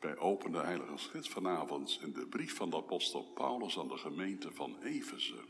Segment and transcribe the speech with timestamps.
[0.00, 3.96] Wij openen de Heilige Schrift vanavond in de brief van de apostel Paulus aan de
[3.96, 5.44] gemeente van Efeze.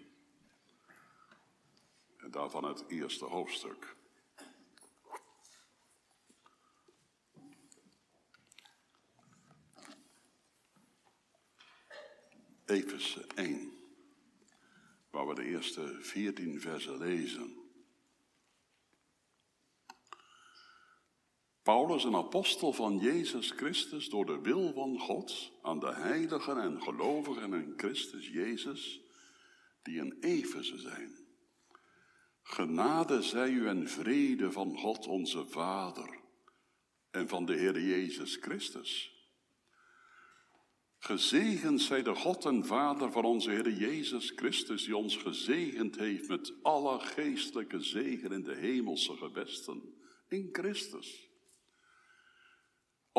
[2.17, 3.97] En daarvan het eerste hoofdstuk.
[12.65, 13.73] Efeze 1,
[15.11, 17.60] waar we de eerste 14 versen lezen.
[21.71, 26.83] Paulus, een apostel van Jezus Christus, door de wil van God, aan de heiligen en
[26.83, 29.01] gelovigen in Christus Jezus,
[29.83, 31.17] die in Efeze zijn.
[32.43, 36.21] Genade zij u en vrede van God onze Vader
[37.11, 39.13] en van de Heer Jezus Christus.
[40.99, 46.29] Gezegend zij de God en Vader van onze Heer Jezus Christus, die ons gezegend heeft
[46.29, 49.95] met alle geestelijke zegen in de hemelse gewesten,
[50.29, 51.30] in Christus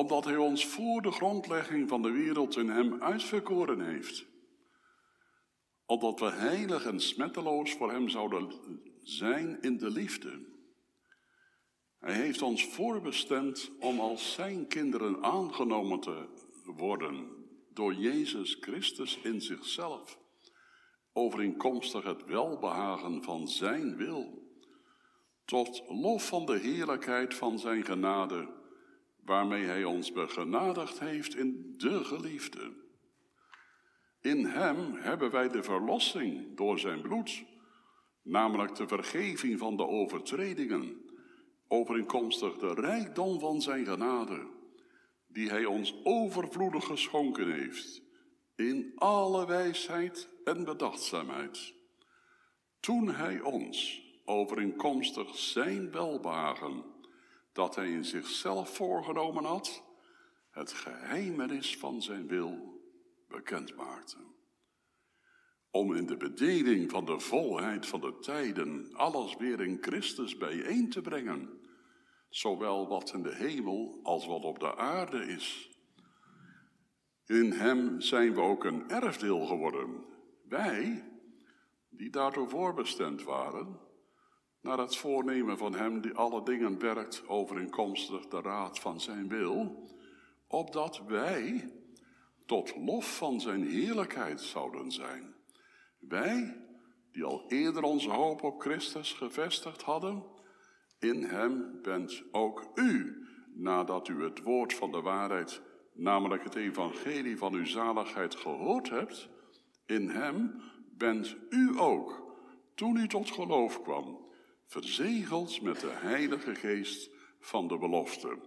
[0.01, 4.25] omdat Hij ons voor de grondlegging van de wereld in Hem uitverkoren heeft.
[5.85, 8.51] Opdat we heilig en smetteloos voor Hem zouden
[9.03, 10.45] zijn in de liefde.
[11.99, 16.27] Hij heeft ons voorbestemd om als Zijn kinderen aangenomen te
[16.65, 17.29] worden
[17.73, 20.17] door Jezus Christus in zichzelf,
[21.13, 24.49] overeenkomstig het welbehagen van Zijn wil,
[25.45, 28.59] tot lof van de heerlijkheid van Zijn genade
[29.25, 32.71] waarmee Hij ons begenadigd heeft in de geliefde.
[34.21, 37.43] In Hem hebben wij de verlossing door Zijn bloed,
[38.21, 41.05] namelijk de vergeving van de overtredingen,
[41.67, 44.47] overeenkomstig de rijkdom van Zijn genade,
[45.27, 48.01] die Hij ons overvloedig geschonken heeft,
[48.55, 51.73] in alle wijsheid en bedachtzaamheid.
[52.79, 56.83] Toen Hij ons, overeenkomstig Zijn welbehagen,
[57.61, 59.83] dat hij in zichzelf voorgenomen had,
[60.49, 62.81] het geheimenis van zijn wil
[63.27, 64.17] bekend maakte.
[65.71, 70.89] Om in de bedeling van de volheid van de tijden alles weer in Christus bijeen
[70.89, 71.49] te brengen,
[72.29, 75.69] zowel wat in de hemel als wat op de aarde is.
[77.25, 80.05] In hem zijn we ook een erfdeel geworden.
[80.47, 81.03] Wij,
[81.89, 83.79] die daartoe voorbestemd waren,
[84.61, 89.87] naar het voornemen van Hem die alle dingen werkt overeenkomstig de raad van Zijn wil,
[90.47, 91.71] opdat wij
[92.45, 95.33] tot lof van Zijn heerlijkheid zouden zijn.
[95.99, 96.57] Wij,
[97.11, 100.23] die al eerder onze hoop op Christus gevestigd hadden,
[100.99, 103.15] in Hem bent ook u,
[103.53, 105.61] nadat u het woord van de waarheid,
[105.93, 109.29] namelijk het evangelie van uw zaligheid gehoord hebt,
[109.85, 110.61] in Hem
[110.97, 112.35] bent u ook,
[112.75, 114.29] toen u tot geloof kwam,
[114.71, 117.09] verzegeld met de Heilige Geest
[117.39, 118.37] van de belofte,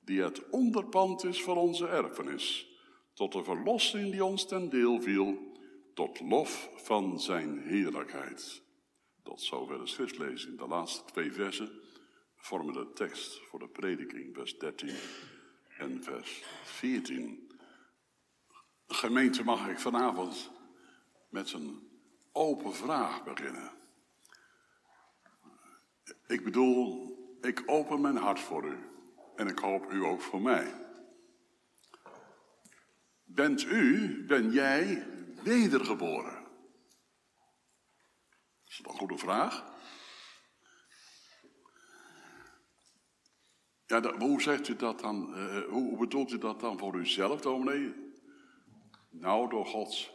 [0.00, 2.68] die het onderpand is van onze erfenis,
[3.14, 5.52] tot de verlossing die ons ten deel viel,
[5.94, 8.62] tot lof van zijn heerlijkheid.
[9.22, 10.58] Tot zover de schriftlezing.
[10.58, 11.80] De laatste twee versen
[12.36, 14.94] vormen de tekst voor de prediking, vers 13
[15.78, 17.50] en vers 14.
[18.86, 20.50] Gemeente, mag ik vanavond
[21.28, 21.88] met een
[22.32, 23.79] open vraag beginnen.
[26.30, 27.10] Ik bedoel,
[27.40, 28.78] ik open mijn hart voor u.
[29.36, 30.74] En ik hoop u ook voor mij.
[33.24, 35.06] Bent u, ben jij
[35.42, 36.46] wedergeboren?
[38.66, 39.64] Is dat een goede vraag?
[43.86, 45.38] Ja, hoe zegt u dat dan?
[45.38, 47.94] Uh, hoe bedoelt u dat dan voor uzelf, dominee?
[49.10, 50.12] Nou, door Gods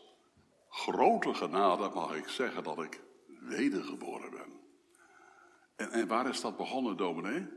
[0.70, 3.02] grote genade mag ik zeggen dat ik
[3.40, 4.54] wedergeboren ben.
[5.75, 7.47] En, en waar is dat begonnen, dominee?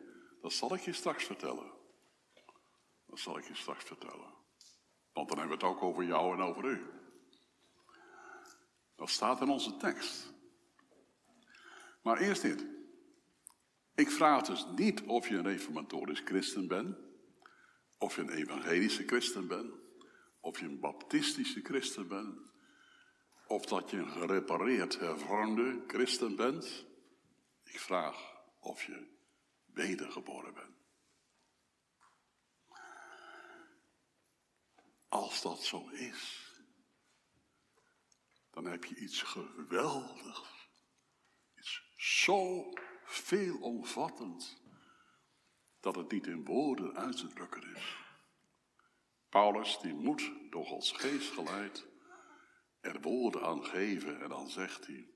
[0.41, 1.73] Dat zal ik je straks vertellen.
[3.07, 4.35] Dat zal ik je straks vertellen.
[5.13, 6.87] Want dan hebben we het ook over jou en over u.
[8.97, 10.33] Dat staat in onze tekst.
[12.03, 12.67] Maar eerst dit.
[13.95, 16.97] Ik vraag dus niet of je een reformatorisch christen bent,
[17.99, 19.73] of je een evangelische christen bent,
[20.41, 22.53] of je een baptistische christen bent,
[23.47, 26.87] of dat je een gerepareerd hervormde christen bent.
[27.69, 29.17] Ik vraag of je
[29.65, 30.77] wedergeboren bent.
[35.09, 36.53] Als dat zo is,
[38.51, 40.71] dan heb je iets geweldigs.
[41.57, 42.71] Iets zo
[43.05, 44.63] veelomvattend
[45.81, 47.97] dat het niet in woorden uit te drukken is.
[49.29, 51.87] Paulus die moet door Gods geest geleid
[52.81, 55.09] er woorden aan geven en dan zegt hij,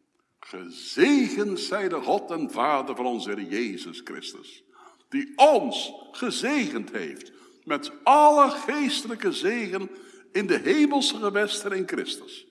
[0.44, 4.64] Gezegend zij de God en Vader van onze Heer Jezus Christus,
[5.08, 7.32] die ons gezegend heeft
[7.64, 9.90] met alle geestelijke zegen
[10.32, 12.46] in de hemelse gewesten in Christus.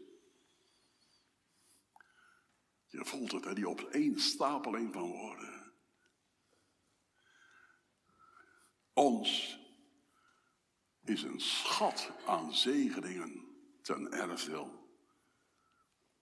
[2.88, 5.74] Je voelt het, hè, die opeenstapeling van woorden.
[8.94, 9.60] Ons
[11.04, 13.46] is een schat aan zegeningen
[13.82, 14.90] ten erfdeel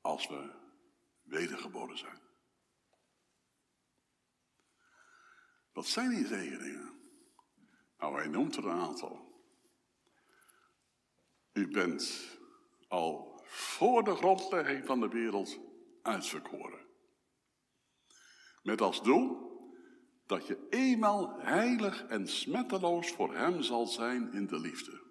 [0.01, 0.58] als we
[1.29, 2.19] wedergeboren zijn.
[5.71, 6.99] Wat zijn die zegeningen?
[7.97, 9.43] Nou, hij noemt er een aantal.
[11.53, 12.37] U bent
[12.87, 15.59] al voor de grondlegging van de wereld
[16.01, 16.87] uitverkoren.
[18.63, 19.49] Met als doel
[20.25, 25.01] dat je eenmaal heilig en smetteloos voor Hem zal zijn in de liefde.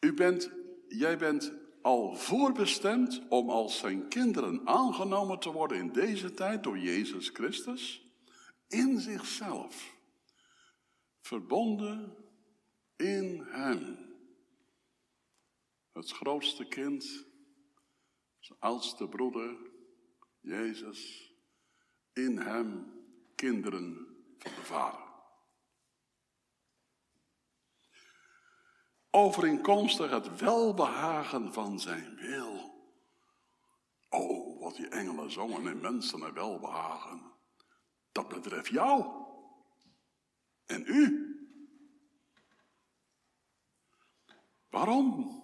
[0.00, 0.50] U bent,
[0.88, 6.78] jij bent al voorbestemd om als zijn kinderen aangenomen te worden in deze tijd door
[6.78, 8.04] Jezus Christus,
[8.68, 9.96] in zichzelf,
[11.20, 12.16] verbonden
[12.96, 13.98] in Hem.
[15.92, 17.24] Het grootste kind,
[18.38, 19.56] zijn oudste broeder,
[20.40, 21.32] Jezus,
[22.12, 22.92] in Hem
[23.34, 24.06] kinderen
[24.38, 25.05] van de Vader.
[29.16, 32.74] Overeenkomstig het welbehagen van zijn wil.
[34.08, 37.22] Oh, wat die engelen zongen in mensen en welbehagen.
[38.12, 39.04] Dat betreft jou
[40.66, 41.30] en u.
[44.70, 45.34] Waarom?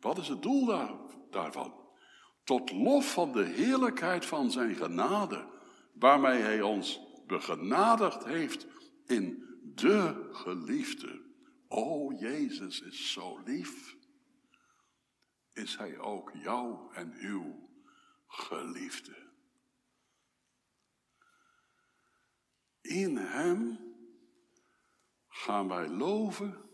[0.00, 0.94] Wat is het doel daar,
[1.30, 1.74] daarvan?
[2.44, 5.46] Tot lof van de heerlijkheid van zijn genade,
[5.92, 8.66] waarmee hij ons begenadigd heeft
[9.06, 9.44] in
[9.74, 11.27] de geliefde.
[11.68, 13.96] O, Jezus is zo lief.
[15.52, 17.68] Is Hij ook jou en uw
[18.26, 19.26] geliefde?
[22.80, 23.78] In Hem
[25.28, 26.70] gaan wij loven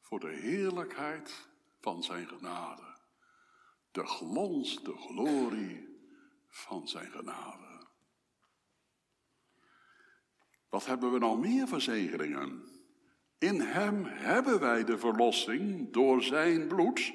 [0.00, 1.48] voor de heerlijkheid
[1.80, 2.96] van Zijn genade.
[3.90, 6.00] De glans, de glorie
[6.48, 7.86] van Zijn genade.
[10.68, 12.71] Wat hebben we nou meer verzekeringen?
[13.42, 17.12] In Hem hebben wij de verlossing door Zijn bloed,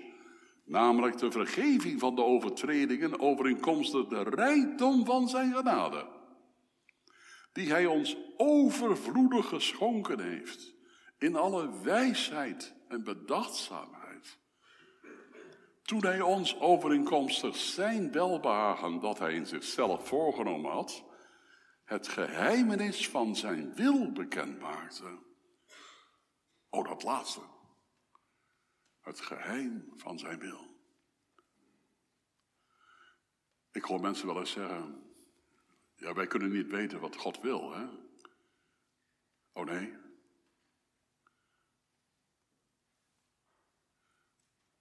[0.65, 6.07] namelijk de vergeving van de overtredingen overeenkomstig de rijkdom van Zijn genade,
[7.53, 10.74] die Hij ons overvloedig geschonken heeft
[11.18, 14.38] in alle wijsheid en bedachtzaamheid.
[15.81, 21.03] Toen Hij ons overeenkomstig Zijn welbehagen dat Hij in zichzelf voorgenomen had,
[21.83, 25.25] het geheimenis van Zijn wil bekend maakte
[26.69, 27.41] Oh, dat laatste.
[29.01, 30.75] Het geheim van zijn wil.
[33.71, 35.13] Ik hoor mensen wel eens zeggen,
[35.95, 37.87] ja, wij kunnen niet weten wat God wil, hè?
[39.51, 39.97] Oh nee.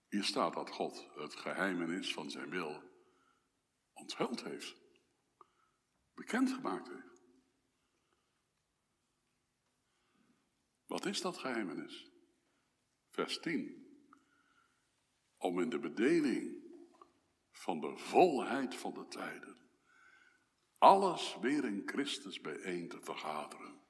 [0.07, 2.83] Hier staat dat God het geheimenis van zijn wil
[3.93, 4.75] onthuld heeft,
[6.13, 7.06] bekendgemaakt heeft.
[10.87, 12.11] Wat is dat geheimenis?
[13.09, 13.85] Vers 10.
[15.37, 16.65] Om in de bedeling
[17.51, 19.57] van de volheid van de tijden
[20.77, 23.81] alles weer in Christus bijeen te vergaderen.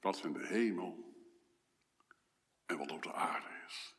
[0.00, 1.14] Wat in de hemel
[2.66, 3.94] en wat op de aarde is.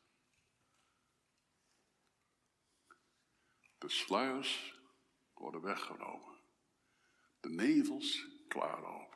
[3.77, 4.81] De sluiers
[5.33, 6.39] worden weggenomen.
[7.39, 9.12] De nevels klaar op.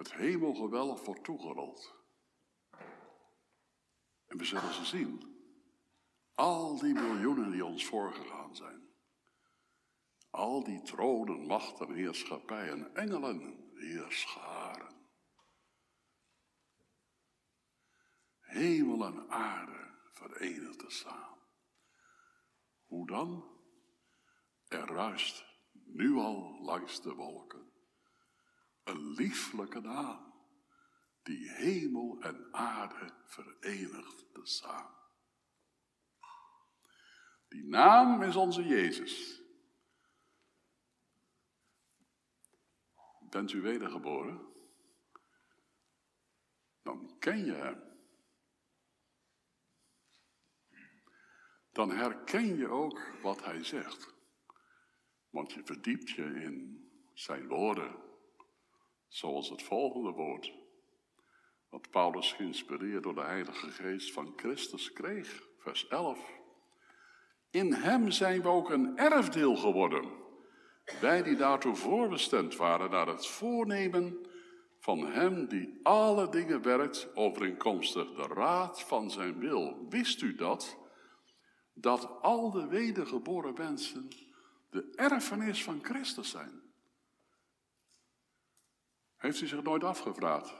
[0.00, 1.94] Het hemelgewelf wordt toegerold.
[4.26, 5.38] En we zullen ze zien.
[6.34, 8.88] Al die miljoenen die ons voorgegaan zijn.
[10.30, 14.94] Al die tronen, machten, heerschappijen, engelen, heerscharen.
[18.40, 21.38] Hemel en aarde verenigd te staan.
[22.86, 23.58] Hoe dan?
[24.68, 27.69] Er ruist nu al langs de wolken
[28.84, 30.32] een lieflijke naam,
[31.22, 34.98] die hemel en aarde verenigt te samen.
[37.48, 39.42] Die naam is onze Jezus.
[43.20, 44.48] Bent u wedergeboren?
[46.82, 47.88] Dan ken je Hem.
[51.72, 54.14] Dan herken je ook wat Hij zegt.
[55.30, 56.84] Want je verdiept je in
[57.14, 58.09] Zijn woorden
[59.10, 60.52] Zoals het volgende woord,
[61.68, 66.18] wat Paulus geïnspireerd door de Heilige Geest van Christus kreeg, vers 11.
[67.50, 70.04] In hem zijn we ook een erfdeel geworden,
[71.00, 74.26] wij die daartoe voorbestemd waren naar het voornemen
[74.78, 79.86] van hem die alle dingen werkt overeenkomstig de raad van zijn wil.
[79.88, 80.76] Wist u dat?
[81.74, 84.08] Dat al de wedergeboren mensen
[84.70, 86.59] de erfenis van Christus zijn.
[89.20, 90.54] Heeft u zich nooit afgevraagd?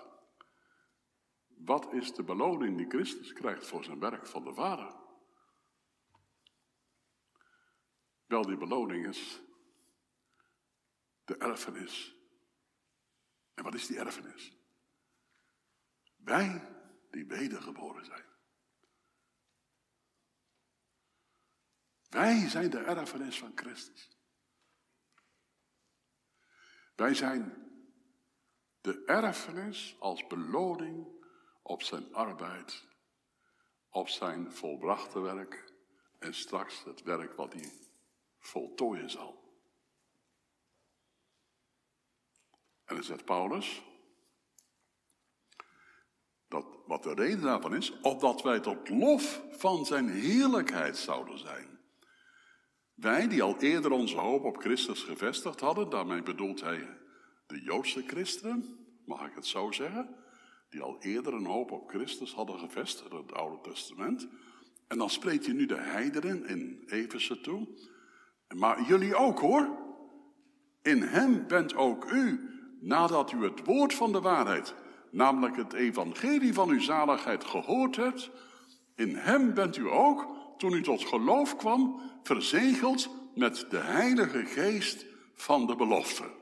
[1.47, 4.95] Wat is de beloning die Christus krijgt voor zijn werk van de Vader?
[8.27, 9.41] Wel, die beloning is
[11.25, 12.15] de erfenis.
[13.55, 14.57] En wat is die erfenis?
[16.17, 16.77] Wij
[17.11, 18.25] die wedergeboren zijn.
[22.09, 24.19] Wij zijn de erfenis van Christus.
[26.95, 27.60] Wij zijn
[28.81, 31.07] de erfenis als beloning
[31.63, 32.85] op zijn arbeid,
[33.89, 35.73] op zijn volbrachte werk
[36.19, 37.73] en straks het werk wat hij
[38.39, 39.39] voltooien zal.
[42.85, 43.83] En dan zegt Paulus,
[46.49, 51.79] dat, wat de reden daarvan is, opdat wij tot lof van zijn heerlijkheid zouden zijn.
[52.95, 56.99] Wij die al eerder onze hoop op Christus gevestigd hadden, daarmee bedoelt hij
[57.51, 60.09] de Joodse christenen, mag ik het zo zeggen,
[60.69, 64.29] die al eerder een hoop op Christus hadden gevestigd in het Oude Testament.
[64.89, 67.69] En dan spreekt hij nu de heidenen in Efeze toe.
[68.55, 69.69] Maar jullie ook hoor.
[70.83, 72.49] In hem bent ook u,
[72.81, 74.75] nadat u het woord van de waarheid,
[75.11, 78.31] namelijk het evangelie van uw zaligheid, gehoord hebt.
[78.95, 80.27] In hem bent u ook,
[80.57, 86.39] toen u tot geloof kwam, verzegeld met de Heilige Geest van de belofte.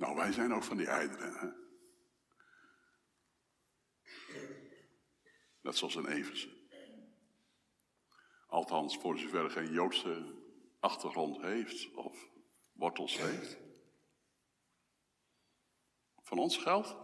[0.00, 1.48] Nou, wij zijn ook van die ijdelen, hè?
[5.60, 6.68] Net zoals in Eversen.
[8.46, 10.34] Althans, voor zover geen Joodse
[10.78, 12.30] achtergrond heeft of
[12.72, 13.58] wortels heeft.
[16.20, 16.96] Van ons geldt,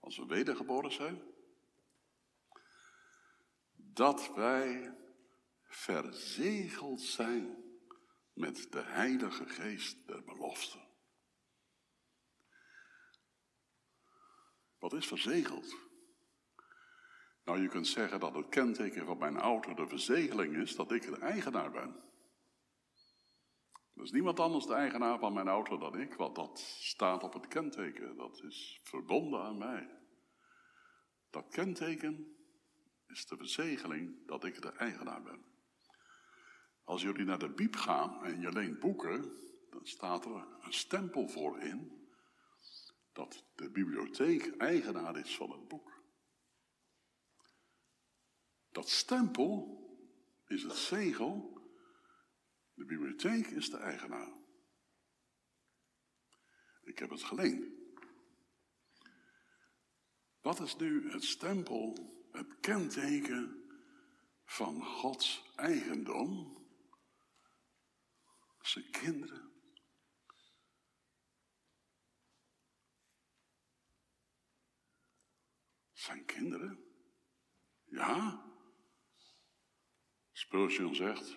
[0.00, 1.22] als we wedergeboren zijn,
[3.74, 4.96] dat wij
[5.62, 7.64] verzegeld zijn
[8.32, 10.87] met de Heilige Geest der belofte.
[14.78, 15.76] Wat is verzegeld?
[17.44, 21.02] Nou, je kunt zeggen dat het kenteken van mijn auto de verzegeling is dat ik
[21.02, 21.96] de eigenaar ben.
[23.94, 27.32] Er is niemand anders de eigenaar van mijn auto dan ik, want dat staat op
[27.32, 28.16] het kenteken.
[28.16, 29.90] Dat is verbonden aan mij.
[31.30, 32.36] Dat kenteken
[33.06, 35.44] is de verzegeling dat ik de eigenaar ben.
[36.84, 39.22] Als jullie naar de biep gaan en je leent boeken,
[39.70, 41.97] dan staat er een stempel voor in
[43.18, 46.02] dat de bibliotheek eigenaar is van het boek.
[48.68, 49.78] Dat stempel
[50.46, 51.62] is het zegel
[52.74, 54.32] de bibliotheek is de eigenaar.
[56.82, 57.64] Ik heb het geleend.
[60.40, 61.96] Wat is nu het stempel,
[62.32, 63.70] het kenteken
[64.44, 66.56] van Gods eigendom?
[68.60, 69.47] Zijn kinderen.
[76.08, 76.84] Zijn kinderen?
[77.84, 78.42] Ja.
[80.32, 81.36] Spurgeon zegt,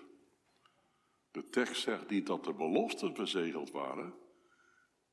[1.31, 4.13] de tekst zegt niet dat de beloften verzegeld waren,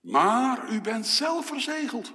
[0.00, 2.12] maar u bent zelf verzegeld.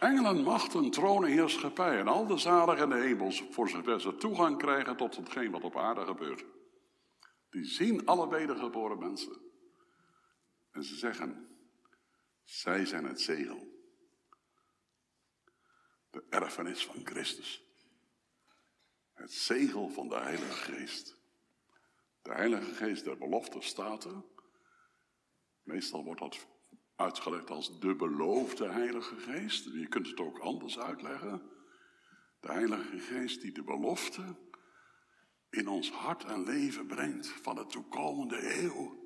[0.00, 4.58] Engelen, machten, tronen, heerschappij en al de zaligen in de hemels, voor zover ze toegang
[4.58, 6.44] krijgen tot hetgeen wat op aarde gebeurt.
[7.50, 9.40] Die zien alle wedergeboren mensen.
[10.70, 11.53] En ze zeggen,
[12.44, 13.72] zij zijn het zegel.
[16.10, 17.64] De erfenis van Christus.
[19.12, 21.16] Het zegel van de Heilige Geest.
[22.22, 24.22] De Heilige Geest der belofte staat er.
[25.62, 26.46] Meestal wordt dat
[26.96, 29.64] uitgelegd als de beloofde Heilige Geest.
[29.64, 31.50] Je kunt het ook anders uitleggen.
[32.40, 34.36] De Heilige Geest die de belofte
[35.50, 39.03] in ons hart en leven brengt van de toekomende eeuw.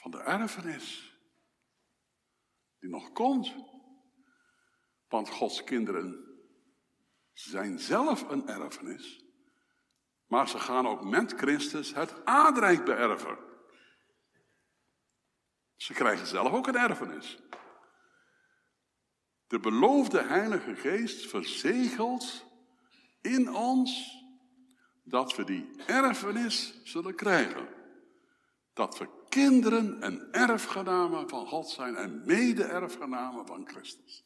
[0.00, 1.18] Van de erfenis
[2.78, 3.54] die nog komt.
[5.08, 6.38] Want Gods kinderen
[7.32, 9.24] zijn zelf een erfenis,
[10.26, 13.38] maar ze gaan ook met Christus het aardrijk beërven.
[15.76, 17.38] Ze krijgen zelf ook een erfenis.
[19.46, 22.46] De beloofde Heilige Geest verzegelt
[23.20, 24.18] in ons
[25.02, 27.68] dat we die erfenis zullen krijgen.
[28.72, 34.24] Dat we kinderen en erfgenamen van God zijn en mede-erfgenamen van Christus.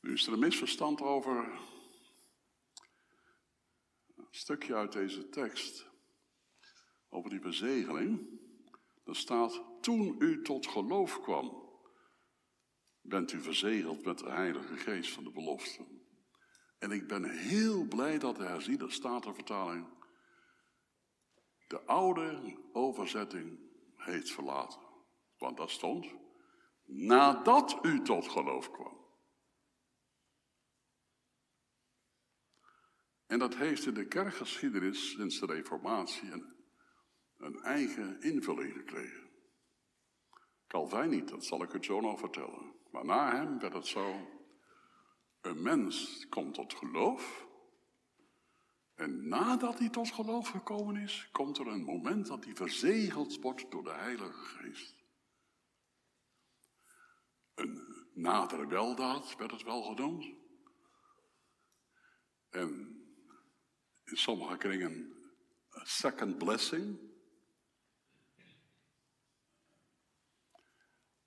[0.00, 1.60] Nu is er een misverstand over
[4.16, 5.86] een stukje uit deze tekst,
[7.08, 8.40] over die bezegeling.
[9.04, 11.64] Er staat, toen u tot geloof kwam,
[13.00, 15.95] bent u verzegeld met de Heilige Geest van de belofte.
[16.78, 19.86] En ik ben heel blij dat de herziende statenvertaling
[21.66, 23.58] de oude overzetting
[23.96, 24.80] heeft verlaten.
[25.38, 26.06] Want daar stond,
[26.84, 29.04] nadat u tot geloof kwam.
[33.26, 36.54] En dat heeft in de kerkgeschiedenis sinds de Reformatie een,
[37.36, 39.30] een eigen invulling gekregen.
[40.66, 42.74] Calvijn niet, dat zal ik het zo nog vertellen.
[42.90, 44.28] Maar na hem werd het zo,
[45.46, 47.46] een mens komt tot geloof.
[48.94, 53.70] En nadat hij tot geloof gekomen is, komt er een moment dat hij verzegeld wordt
[53.70, 54.94] door de Heilige Geest.
[57.54, 60.26] Een nadere weldaad werd het wel genoemd.
[62.50, 62.70] En
[64.04, 65.16] in sommige kringen
[65.70, 66.98] een second blessing.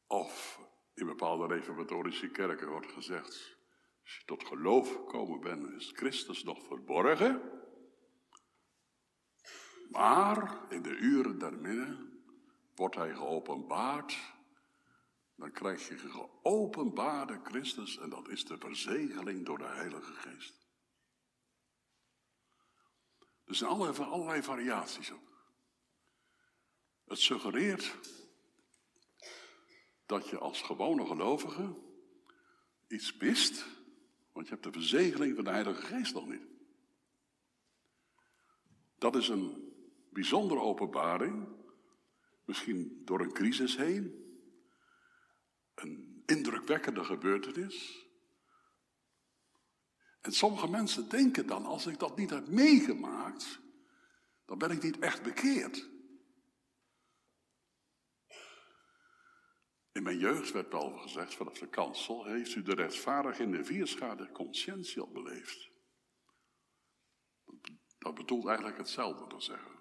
[0.07, 0.59] Of
[0.93, 3.58] in bepaalde reformatorische kerken wordt gezegd,
[4.09, 7.41] als je tot geloof gekomen bent, is Christus nog verborgen.
[9.89, 12.23] Maar in de uren daarmidden
[12.75, 14.17] wordt hij geopenbaard.
[15.35, 20.67] Dan krijg je geopenbaarde Christus en dat is de verzegeling door de Heilige Geest.
[23.45, 25.41] Er zijn allerlei, allerlei variaties op.
[27.05, 27.97] Het suggereert
[30.05, 31.75] dat je als gewone gelovige
[32.87, 33.65] iets mist,
[34.39, 36.47] want je hebt de verzegeling van de Heilige Geest nog niet.
[38.97, 39.73] Dat is een
[40.09, 41.47] bijzondere openbaring,
[42.45, 44.33] misschien door een crisis heen,
[45.75, 48.07] een indrukwekkende gebeurtenis.
[50.21, 53.59] En sommige mensen denken dan, als ik dat niet heb meegemaakt,
[54.45, 55.89] dan ben ik niet echt bekeerd.
[59.99, 63.65] In mijn jeugd werd al gezegd vanaf de kansel, heeft u de rechtvaardig in de
[63.65, 65.69] vierschade conscientie al beleefd?
[67.97, 69.79] Dat bedoelt eigenlijk hetzelfde te zeggen.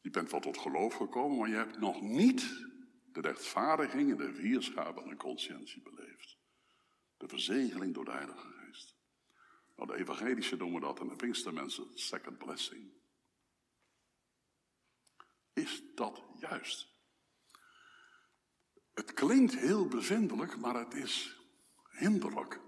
[0.00, 2.40] Je bent wel tot geloof gekomen, maar je hebt nog niet
[3.12, 6.38] de rechtvaardiging in de vierschade van de conscientie beleefd.
[7.16, 8.96] De verzegeling door de Heilige Geest.
[9.76, 12.92] Nou, de evangelische noemen dat en de Pinkstermensen second blessing.
[15.52, 16.93] Is dat juist?
[18.94, 21.40] Het klinkt heel bevindelijk, maar het is
[21.90, 22.60] hinderlijk.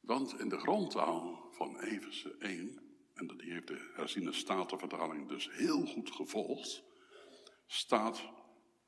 [0.00, 5.86] Want in de grondtaal van Everse 1, en die heeft de herziene statenvertaling dus heel
[5.86, 6.82] goed gevolgd,
[7.66, 8.22] staat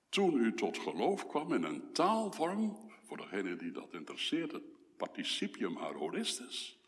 [0.09, 5.79] toen u tot geloof kwam in een taalvorm, voor degene die dat interesseert, het participium
[5.79, 6.79] aoristus,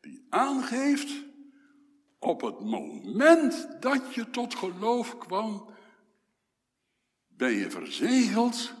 [0.00, 1.24] die aangeeft
[2.18, 5.76] op het moment dat je tot geloof kwam,
[7.38, 8.74] ben je verzegeld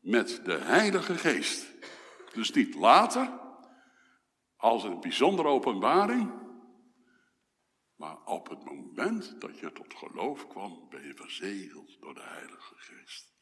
[0.00, 1.66] met de Heilige Geest.
[2.32, 3.40] Dus niet later,
[4.56, 6.32] als een bijzondere openbaring,
[7.96, 12.74] maar op het moment dat je tot geloof kwam, ben je verzegeld door de Heilige
[12.76, 13.36] Geest.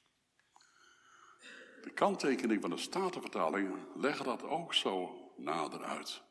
[1.82, 6.22] De kanttekening van de Statenvertaling leggen dat ook zo nader uit.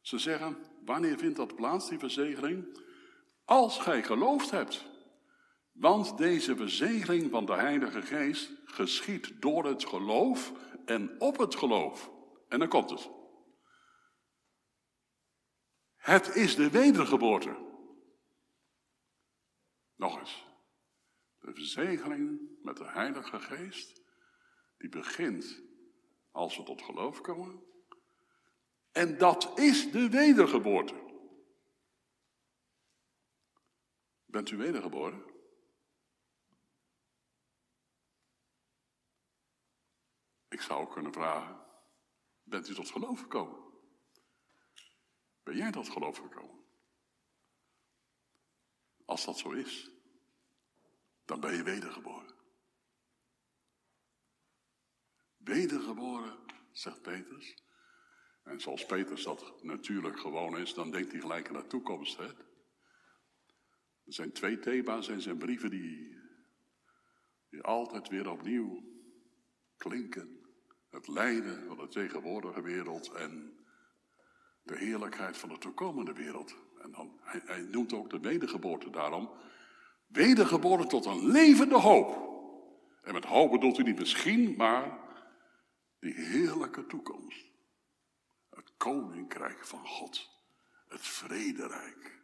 [0.00, 2.80] Ze zeggen, wanneer vindt dat plaats, die verzegeling?
[3.44, 4.94] Als gij geloofd hebt.
[5.76, 10.52] Want deze verzegeling van de Heilige Geest geschiet door het geloof
[10.84, 12.10] en op het geloof.
[12.48, 13.10] En dan komt het.
[15.94, 17.64] Het is de wedergeboorte.
[19.94, 20.46] Nog eens.
[21.38, 24.02] De verzegeling met de Heilige Geest,
[24.78, 25.62] die begint
[26.30, 27.62] als we tot geloof komen.
[28.92, 31.04] En dat is de wedergeboorte.
[34.24, 35.35] Bent u wedergeboren?
[40.56, 41.60] Ik zou kunnen vragen,
[42.42, 43.58] bent u tot geloof gekomen?
[45.42, 46.64] Ben jij tot geloof gekomen?
[49.04, 49.90] Als dat zo is,
[51.24, 52.34] dan ben je wedergeboren.
[55.36, 56.38] Wedergeboren,
[56.72, 57.56] zegt Petrus.
[58.42, 62.16] En zoals Petrus dat natuurlijk gewoon is, dan denkt hij gelijk aan de toekomst.
[62.16, 62.28] Hè?
[64.04, 66.18] Er zijn twee thema's in zijn brieven die,
[67.48, 68.82] die altijd weer opnieuw
[69.76, 70.44] klinken.
[70.90, 73.56] Het lijden van de tegenwoordige wereld en
[74.62, 76.56] de heerlijkheid van de toekomende wereld.
[76.82, 79.30] En dan, hij, hij noemt ook de wedergeboorte daarom.
[80.06, 82.34] Wedergeboren tot een levende hoop.
[83.02, 84.98] En met hoop bedoelt u niet misschien, maar
[85.98, 87.44] die heerlijke toekomst.
[88.50, 90.30] Het koninkrijk van God.
[90.88, 92.20] Het vrederijk.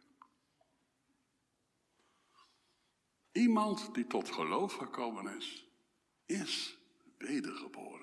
[3.31, 5.67] Iemand die tot geloof gekomen is,
[6.25, 6.77] is
[7.17, 8.02] wedergeboren.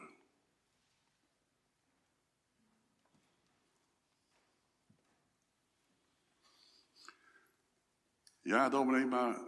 [8.42, 9.40] Ja, dominee, maar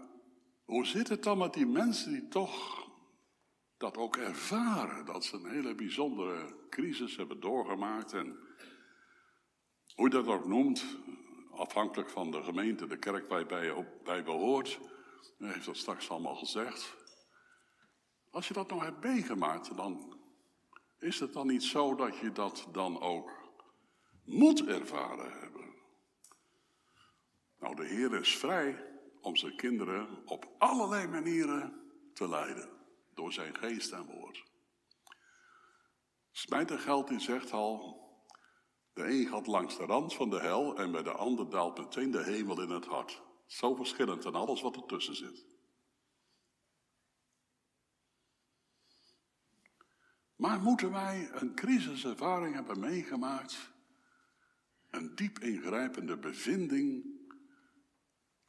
[0.64, 2.86] hoe zit het dan met die mensen die toch
[3.76, 5.04] dat ook ervaren?
[5.04, 8.38] Dat ze een hele bijzondere crisis hebben doorgemaakt en
[9.94, 10.96] hoe je dat ook noemt,
[11.50, 14.80] afhankelijk van de gemeente, de kerk waar je bij behoort,
[15.38, 16.96] heeft dat straks allemaal gezegd.
[18.30, 20.16] Als je dat nou hebt meegemaakt, dan
[20.98, 23.30] is het dan niet zo dat je dat dan ook
[24.24, 25.61] moet ervaren hebben.
[27.62, 28.84] Nou, de Heer is vrij
[29.20, 32.68] om zijn kinderen op allerlei manieren te leiden.
[33.14, 34.44] Door zijn geest en woord.
[36.30, 38.00] Smijter die zegt al,
[38.92, 42.10] de een gaat langs de rand van de hel en bij de ander daalt meteen
[42.10, 43.22] de hemel in het hart.
[43.46, 45.46] Zo verschillend en alles wat ertussen zit.
[50.36, 53.72] Maar moeten wij een crisiservaring hebben meegemaakt,
[54.90, 57.11] een diep ingrijpende bevinding,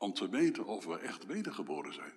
[0.04, 2.14] om te weten of we echt wedergeboren zijn?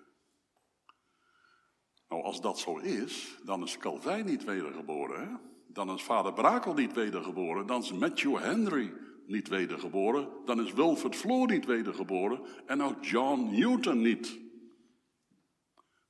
[2.09, 5.40] Nou, als dat zo is, dan is Calvijn niet wedergeboren.
[5.68, 7.66] Dan is vader Brakel niet wedergeboren.
[7.66, 8.92] Dan is Matthew Henry
[9.27, 10.29] niet wedergeboren.
[10.44, 12.40] Dan is Wilfred Floor niet wedergeboren.
[12.66, 14.38] En ook John Newton niet.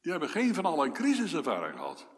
[0.01, 2.09] Die hebben geen van allen crisiservaring gehad.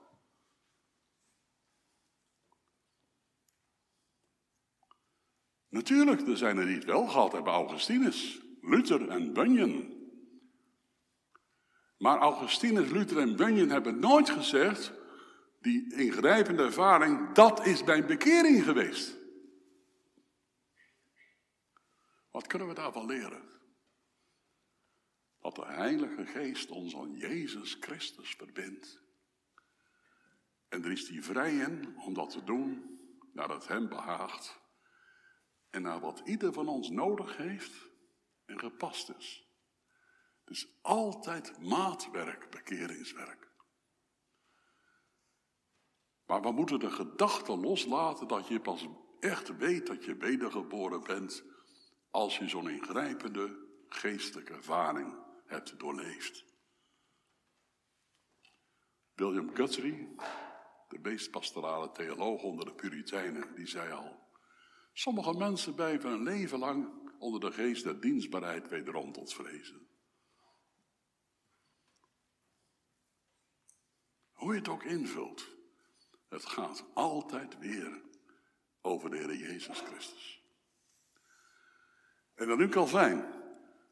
[5.69, 9.97] Natuurlijk, er zijn er die het wel gehad hebben, Augustinus, Luther en Bunyan.
[11.99, 14.93] Maar Augustinus, Luther en Bunyan hebben nooit gezegd,
[15.61, 19.17] die ingrijpende ervaring, dat is mijn bekering geweest.
[22.31, 23.43] Wat kunnen we daarvan leren?
[25.41, 29.03] Dat de Heilige Geest ons aan Jezus Christus verbindt.
[30.69, 32.99] En er is die vrij in om dat te doen
[33.33, 34.61] naar het Hem behaagt
[35.71, 37.88] en naar wat ieder van ons nodig heeft
[38.49, 39.47] en gepast is.
[40.45, 43.49] Is altijd maatwerk, bekeringswerk.
[46.27, 48.87] Maar we moeten de gedachte loslaten dat je pas
[49.21, 51.45] echt weet dat je wedergeboren bent
[52.11, 56.45] als je zo'n ingrijpende geestelijke ervaring hebt doorleefd.
[59.15, 60.15] William Guthrie,
[60.89, 64.19] de meest pastorale theoloog onder de Puritijnen, die zei al:
[64.93, 69.87] Sommige mensen blijven een leven lang onder de geest der dienstbaarheid wederom tot vrezen.
[74.33, 75.49] Hoe je het ook invult,
[76.29, 78.01] het gaat altijd weer
[78.81, 80.43] over de Heer Jezus Christus.
[82.35, 83.25] En dan nu Calvijn.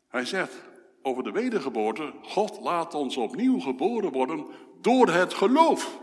[0.08, 0.54] Hij zegt
[1.02, 4.46] over de wedergeboorte, God laat ons opnieuw geboren worden
[4.80, 6.00] door het geloof.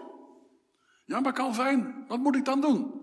[1.05, 3.01] Ja, maar Calvijn, wat moet ik dan doen?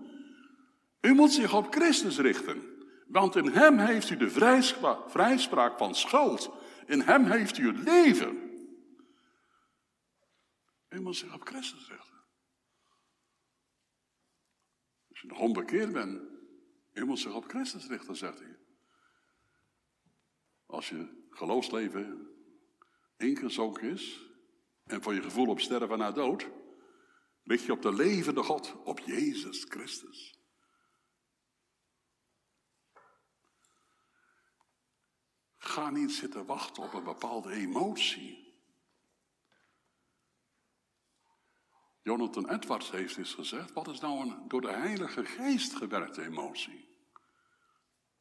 [1.01, 2.70] U moet zich op Christus richten,
[3.11, 4.29] want in Hem heeft u de
[5.07, 6.51] vrijspraak van schuld.
[6.85, 8.49] In Hem heeft u het leven.
[10.89, 12.19] Moet zich op Christus richten.
[15.09, 16.21] Als je nog onbekeerd bent,
[16.93, 18.57] moet zich op Christus richten, zegt hij.
[20.65, 22.27] Als je geloofsleven
[23.17, 24.29] ingezonken is
[24.83, 26.49] en voor je gevoel op sterven na dood,
[27.43, 30.40] richt je op de levende God, op Jezus Christus.
[35.63, 38.59] Ga niet zitten wachten op een bepaalde emotie.
[42.01, 46.89] Jonathan Edwards heeft eens gezegd: wat is nou een door de Heilige Geest gewerkte emotie?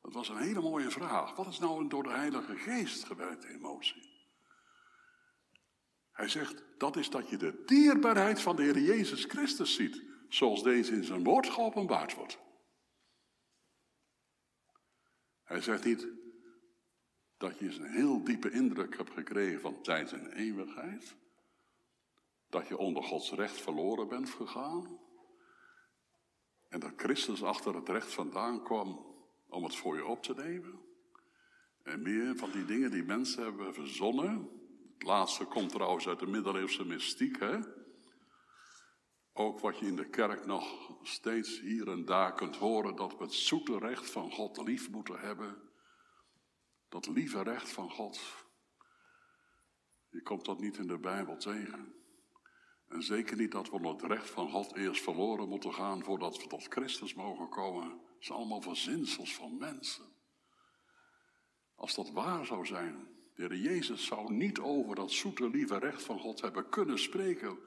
[0.01, 1.37] Dat was een hele mooie vraag.
[1.37, 4.29] Wat is nou een door de Heilige Geest gewerkte emotie?
[6.13, 10.63] Hij zegt, dat is dat je de dierbaarheid van de Heer Jezus Christus ziet, zoals
[10.63, 12.39] deze in zijn woord geopenbaard wordt.
[15.43, 16.20] Hij zegt niet,
[17.41, 21.17] dat je een heel diepe indruk hebt gekregen van tijd en eeuwigheid.
[22.49, 24.99] Dat je onder Gods recht verloren bent gegaan.
[26.69, 29.07] En dat Christus achter het recht vandaan kwam
[29.49, 30.81] om het voor je op te nemen.
[31.83, 34.49] En meer van die dingen die mensen hebben verzonnen.
[34.95, 37.39] Het laatste komt trouwens uit de middeleeuwse mystiek.
[37.39, 37.59] Hè?
[39.33, 42.97] Ook wat je in de kerk nog steeds hier en daar kunt horen.
[42.97, 45.70] Dat we het zoete recht van God lief moeten hebben.
[46.91, 48.21] Dat lieve recht van God.
[50.09, 51.95] Je komt dat niet in de Bijbel tegen.
[52.89, 56.47] En zeker niet dat we het recht van God eerst verloren moeten gaan voordat we
[56.47, 57.91] tot Christus mogen komen.
[57.91, 60.05] Het zijn allemaal verzinsels van mensen.
[61.75, 66.03] Als dat waar zou zijn, de Heer Jezus zou niet over dat zoete lieve recht
[66.03, 67.59] van God hebben kunnen spreken.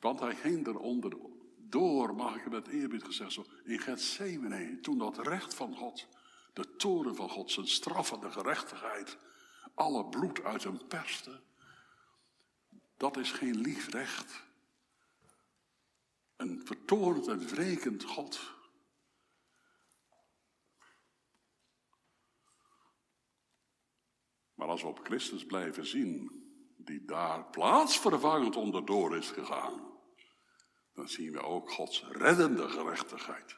[0.00, 1.16] Want hij ging eronder
[1.56, 6.08] door, mag ik met eerbied gezegd zo, in Gethsemane, toen dat recht van God,
[6.54, 9.16] de toren van God, zijn straffende gerechtigheid,
[9.74, 11.40] alle bloed uit hem perste.
[12.96, 14.42] Dat is geen lief recht.
[16.36, 18.52] Een vertoornd en wrekend God.
[24.54, 26.42] Maar als we op Christus blijven zien,
[26.76, 29.92] die daar plaatsvervangend onderdoor is gegaan,
[30.92, 33.56] dan zien we ook Gods reddende gerechtigheid.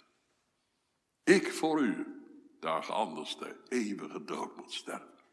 [1.25, 2.16] Ik voor u,
[2.61, 5.25] daar anders de eeuwige dood moet sterven.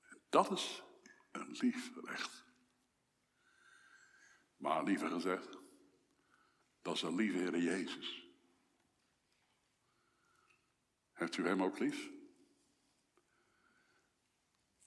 [0.00, 0.82] En dat is
[1.30, 2.44] een lief recht.
[4.56, 5.58] Maar liever gezegd,
[6.82, 8.28] dat is een lieve Heer Jezus.
[11.12, 12.10] Heeft u hem ook lief?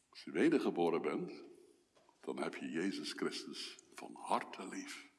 [0.10, 1.44] Als je wedergeboren bent,
[2.22, 5.12] dan heb je Jezus Christus van harte lief.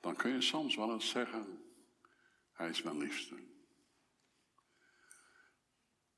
[0.00, 1.63] Dan kun je soms wel eens zeggen,
[2.54, 3.52] hij is mijn liefste.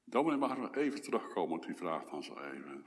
[0.04, 2.84] Dominee mag nog even terugkomen op die vraag van zo even.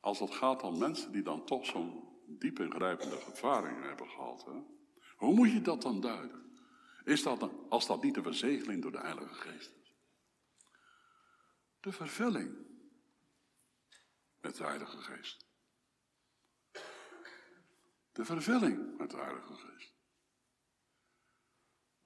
[0.00, 4.44] Als het gaat om mensen die dan toch zo'n diep ingrijpende ervaring hebben gehad.
[4.44, 4.62] Hè?
[5.16, 6.58] Hoe moet je dat dan duiden?
[7.04, 9.94] Is dat dan, als dat niet de verzegeling door de Heilige Geest is?
[11.80, 12.56] De vervulling
[14.40, 15.46] met de Heilige Geest.
[18.12, 19.99] De vervulling met de Heilige Geest.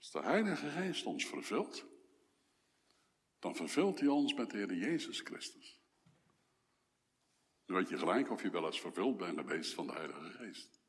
[0.04, 1.86] Als de Heilige Geest ons vervult,
[3.38, 5.82] dan vervult hij ons met de Heer Jezus Christus.
[7.64, 10.80] Dan weet je gelijk of je wel eens vervuld bent geweest van de Heilige Geest.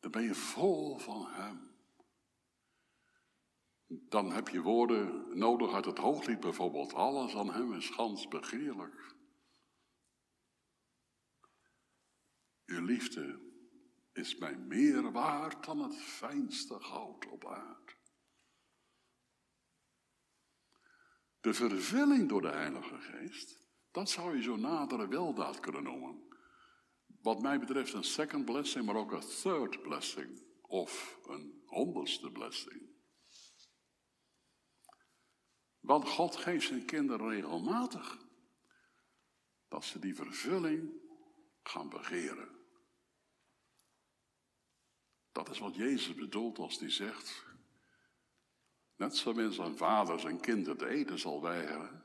[0.00, 1.76] Dan ben je vol van Hem.
[3.86, 6.94] Dan heb je woorden nodig uit het hooglied bijvoorbeeld.
[6.94, 9.14] Alles aan Hem is gans begeerlijk.
[12.64, 13.47] Uw liefde
[14.18, 17.96] is mij meer waard dan het fijnste goud op aarde.
[21.40, 26.28] De vervulling door de Heilige Geest, dat zou je zo nadere weldaad kunnen noemen.
[27.06, 30.46] Wat mij betreft een second blessing, maar ook een third blessing.
[30.60, 32.88] Of een honderdste blessing.
[35.80, 38.18] Want God geeft zijn kinderen regelmatig
[39.68, 40.92] dat ze die vervulling
[41.62, 42.57] gaan begeren.
[45.38, 47.46] Dat is wat Jezus bedoelt als hij zegt,
[48.96, 52.04] net zoals een vader zijn kind het eten zal weigeren,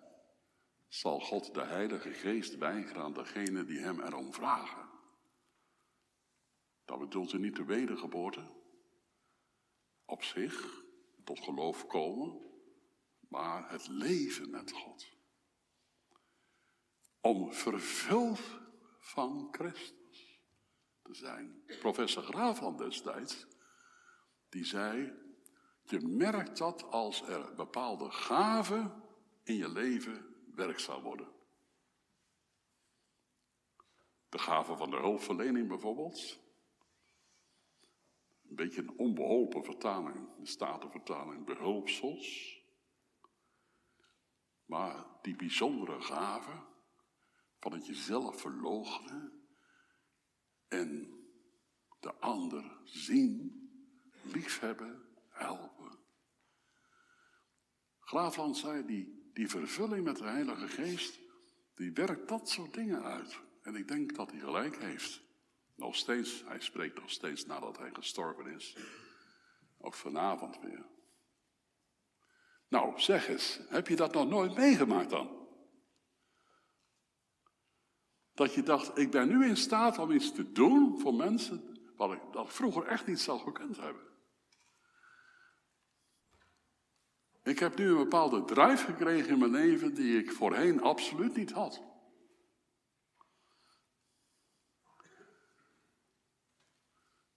[0.87, 4.89] zal God de Heilige Geest weigeren aan degene die hem erom vragen.
[6.85, 8.43] Dat bedoelt hij niet de wedergeboorte
[10.05, 10.83] op zich,
[11.23, 12.41] tot geloof komen,
[13.29, 15.07] maar het leven met God.
[17.21, 18.41] Om vervuld
[18.99, 20.02] van Christus
[21.15, 21.63] zijn.
[21.79, 23.47] Professor Graafland destijds,
[24.49, 25.13] die zei,
[25.83, 29.03] je merkt dat als er bepaalde gaven
[29.43, 31.31] in je leven werkzaam worden.
[34.29, 36.39] De gave van de hulpverlening bijvoorbeeld.
[38.49, 42.61] Een beetje een onbeholpen vertaling, de statenvertaling, behulpsels.
[44.65, 46.63] Maar die bijzondere gave
[47.59, 49.42] van het jezelf verloochenen
[50.73, 51.07] en
[51.99, 53.61] de ander zien,
[54.21, 55.99] liefhebben, helpen.
[57.99, 61.19] Graafland zei, die, die vervulling met de Heilige Geest,
[61.75, 63.39] die werkt dat soort dingen uit.
[63.61, 65.21] En ik denk dat hij gelijk heeft.
[65.75, 68.77] Nog steeds, hij spreekt nog steeds nadat hij gestorven is.
[69.77, 70.85] Ook vanavond weer.
[72.67, 75.42] Nou, zeg eens, heb je dat nog nooit meegemaakt dan?
[78.33, 82.13] Dat je dacht, ik ben nu in staat om iets te doen voor mensen wat
[82.13, 84.01] ik, dat vroeger echt niet zou gekund hebben.
[87.43, 91.51] Ik heb nu een bepaalde drive gekregen in mijn leven die ik voorheen absoluut niet
[91.51, 91.81] had.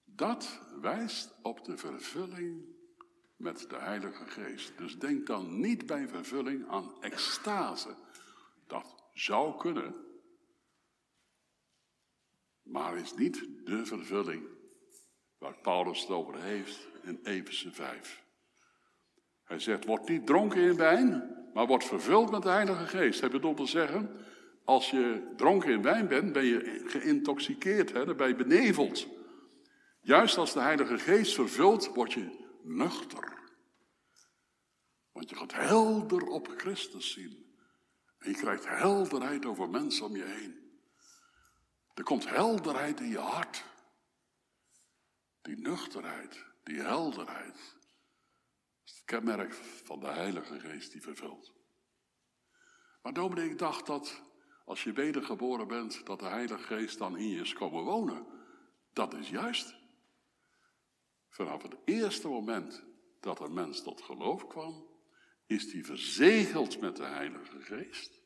[0.04, 2.76] Dat wijst op de vervulling
[3.36, 4.78] met de Heilige Geest.
[4.78, 7.96] Dus denk dan niet bij vervulling aan extase.
[8.66, 10.05] Dat zou kunnen,
[12.66, 14.46] maar is niet de vervulling
[15.38, 18.24] waar Paulus het over heeft in Efeze 5.
[19.44, 23.20] Hij zegt, word niet dronken in wijn, maar wordt vervuld met de Heilige Geest.
[23.20, 24.10] Hij bedoelt te zeggen,
[24.64, 28.04] als je dronken in wijn bent, ben je geïntoxiceerd, hè?
[28.04, 29.06] dan ben je beneveld.
[30.00, 33.34] Juist als de Heilige Geest vervult, word je nuchter.
[35.12, 37.54] Want je gaat helder op Christus zien.
[38.18, 40.65] En je krijgt helderheid over mensen om je heen.
[41.96, 43.64] Er komt helderheid in je hart.
[45.42, 47.76] Die nuchterheid, die helderheid.
[48.84, 49.54] is het kenmerk
[49.84, 51.52] van de Heilige Geest die vervult.
[53.02, 54.22] Maar Dominic dacht dat
[54.64, 58.26] als je wedergeboren bent, dat de Heilige Geest dan in je is komen wonen.
[58.92, 59.74] Dat is juist.
[61.28, 62.84] Vanaf het eerste moment
[63.20, 64.86] dat een mens tot geloof kwam,
[65.46, 68.20] is die verzegeld met de Heilige Geest.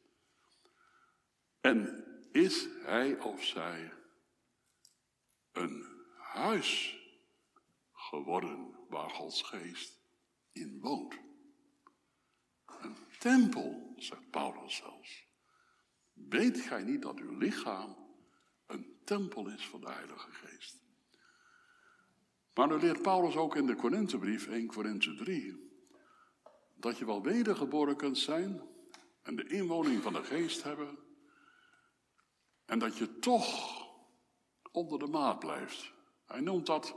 [1.61, 3.93] En is hij of zij
[5.53, 5.85] een
[6.17, 6.99] huis
[7.93, 10.01] geworden waar Gods geest
[10.53, 11.15] in woont.
[12.81, 15.27] Een tempel, zegt Paulus zelfs.
[16.13, 17.97] Weet gij niet dat uw lichaam
[18.67, 20.79] een tempel is van de Heilige Geest?
[22.55, 25.71] Maar nu leert Paulus ook in de Korinthebrief, 1 Korinthe 3,
[26.77, 28.63] dat je wel wedergeboren kunt zijn
[29.23, 30.99] en de inwoning van de geest hebben,
[32.71, 33.79] en dat je toch
[34.73, 35.93] onder de maat blijft.
[36.27, 36.97] Hij noemt dat,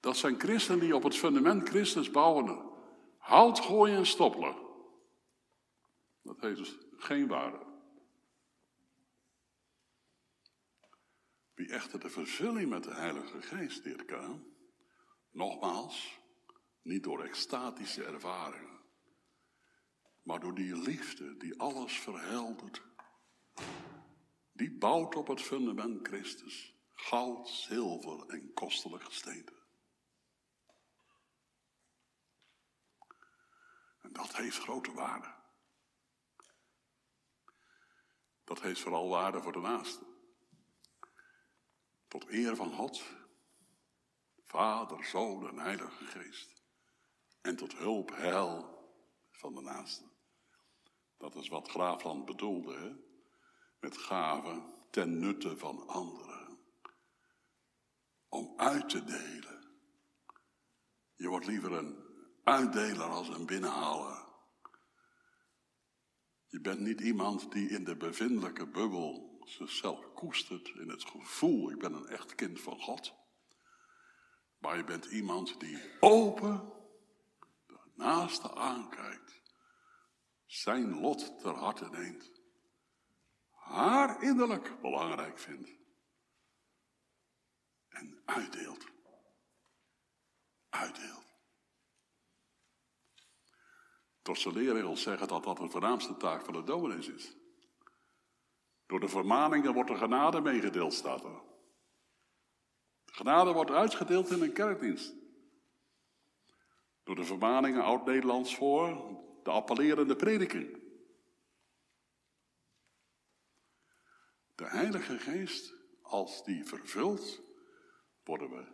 [0.00, 2.70] dat zijn christenen die op het fundament Christus bouwen,
[3.18, 4.56] hout gooien en stoppelen.
[6.22, 7.66] Dat heeft dus geen waarde.
[11.54, 14.56] Wie echter de vervulling met de Heilige Geest leert kennen,
[15.30, 16.18] nogmaals,
[16.82, 18.80] niet door extatische ervaringen,
[20.22, 22.82] maar door die liefde die alles verheldert,
[24.54, 29.56] die bouwt op het fundament Christus, goud, zilver en kostelijk gesteenten.
[34.00, 35.34] En dat heeft grote waarde.
[38.44, 40.06] Dat heeft vooral waarde voor de naaste.
[42.08, 43.02] Tot eer van God,
[44.44, 46.62] Vader, Zoon en Heilige Geest.
[47.40, 48.82] En tot hulp, heil
[49.30, 50.04] van de naaste.
[51.16, 53.13] Dat is wat Graafland bedoelde, hè?
[53.84, 56.58] Met gaven ten nutte van anderen.
[58.28, 59.64] Om uit te delen.
[61.14, 61.96] Je wordt liever een
[62.44, 64.24] uitdeler als een binnenhaler.
[66.46, 71.78] Je bent niet iemand die in de bevindelijke bubbel zichzelf koestert in het gevoel, ik
[71.78, 73.14] ben een echt kind van God.
[74.58, 76.72] Maar je bent iemand die open
[77.94, 79.40] de aankijkt,
[80.46, 82.33] zijn lot ter harte neemt,
[83.64, 85.70] haar innerlijk belangrijk vindt
[87.88, 88.84] en uitdeelt.
[90.68, 91.24] Uitdeelt.
[94.22, 97.36] Tot leerregels zeggen dat dat de voornaamste taak van de dominees is.
[98.86, 101.42] Door de vermaningen wordt de genade meegedeeld, staat er.
[103.04, 105.14] De genade wordt uitgedeeld in een kerkdienst.
[107.04, 110.83] Door de vermaningen oud-Nederlands voor de appellerende prediking.
[114.54, 117.42] De Heilige Geest, als die vervult,
[118.24, 118.64] worden we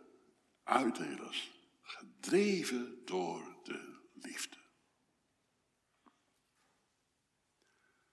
[0.63, 4.57] uitdelers, gedreven door de liefde.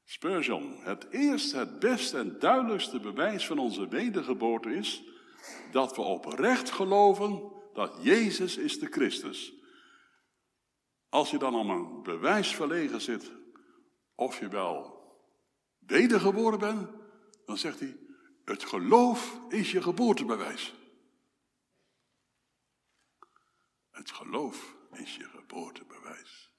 [0.04, 5.02] Spurgeon, het eerste, het beste en duidelijkste bewijs van onze wedergeboorte is
[5.70, 9.52] dat we oprecht geloven dat Jezus is de Christus.
[11.08, 13.32] Als je dan om een bewijs verlegen zit
[14.14, 14.98] of je wel
[15.78, 16.97] wedergeboren bent,
[17.48, 17.98] dan zegt hij,
[18.44, 20.74] het geloof is je geboortebewijs.
[23.90, 26.52] Het geloof is je geboortebewijs.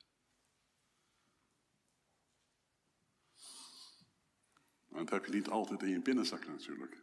[4.87, 6.97] Maar dat heb je niet altijd in je binnenzak natuurlijk.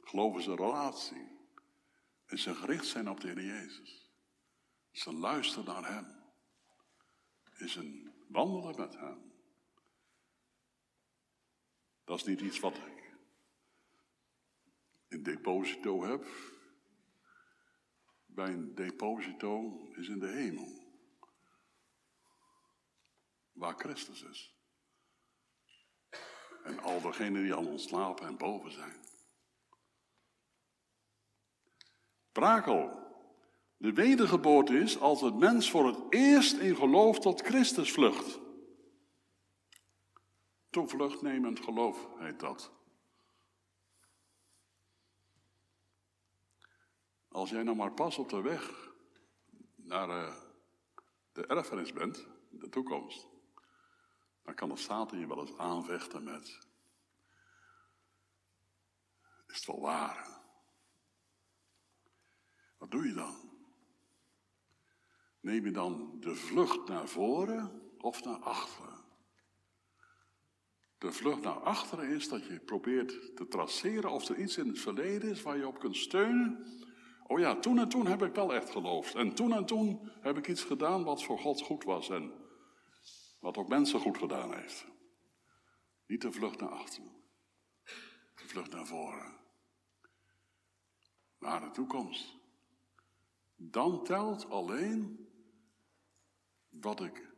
[0.00, 1.38] Geloof is een relatie.
[2.26, 4.12] En ze gericht zijn op de Heer Jezus.
[4.90, 6.06] Ze luisteren naar Hem.
[7.56, 9.31] Is een wandelen met Hem.
[12.12, 13.14] Dat is niet iets wat ik
[15.08, 16.26] in deposito heb.
[18.26, 20.68] Bij een deposito is in de hemel.
[23.52, 24.56] Waar Christus is.
[26.64, 29.04] En al degenen die al ontslapen en boven zijn.
[32.32, 33.10] Brakel.
[33.76, 38.40] De wedergeboorte is als het mens voor het eerst in geloof tot Christus vlucht.
[40.72, 42.72] Toevluchtnemend geloof heet dat.
[47.28, 48.92] Als jij nou maar pas op de weg
[49.76, 50.36] naar uh,
[51.32, 53.26] de erfenis bent, de toekomst,
[54.42, 56.58] dan kan de Satan je wel eens aanvechten met,
[59.46, 60.40] is het wel waar?
[62.78, 63.50] Wat doe je dan?
[65.40, 68.91] Neem je dan de vlucht naar voren of naar achteren?
[71.02, 74.78] De vlucht naar achteren is dat je probeert te traceren of er iets in het
[74.78, 76.66] verleden is waar je op kunt steunen.
[77.26, 79.14] Oh ja, toen en toen heb ik wel echt geloofd.
[79.14, 82.32] En toen en toen heb ik iets gedaan wat voor God goed was en
[83.40, 84.86] wat ook mensen goed gedaan heeft.
[86.06, 87.12] Niet de vlucht naar achteren,
[88.34, 89.36] de vlucht naar voren,
[91.38, 92.36] naar de toekomst.
[93.56, 95.28] Dan telt alleen
[96.68, 97.30] wat ik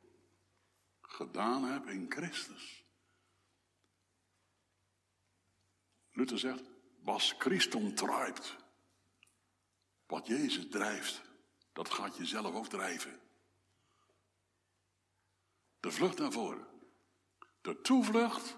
[1.00, 2.83] gedaan heb in Christus.
[6.14, 6.62] Luther zegt,
[7.02, 8.56] was Christum treibt.
[10.06, 11.22] Wat Jezus drijft,
[11.72, 13.20] dat gaat je zelf ook drijven.
[15.80, 16.66] De vlucht naar voren.
[17.60, 18.56] De toevlucht,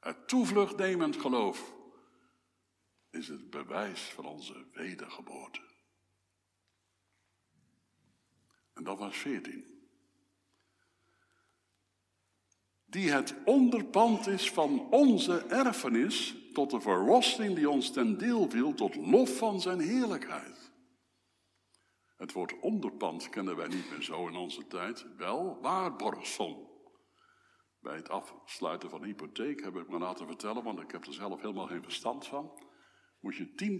[0.00, 1.74] het toevlucht nemend geloof,
[3.10, 5.60] is het bewijs van onze wedergeboorte.
[8.72, 9.74] En dat was 14.
[12.84, 18.74] Die het onderpand is van onze erfenis tot de verlossing die ons ten deel viel,
[18.74, 20.72] tot lof van zijn heerlijkheid.
[22.16, 26.70] Het woord onderpand kennen wij niet meer zo in onze tijd, wel waarborgsom.
[27.80, 31.40] Bij het afsluiten van hypotheek heb ik me laten vertellen, want ik heb er zelf
[31.40, 32.60] helemaal geen verstand van,
[33.20, 33.78] moet je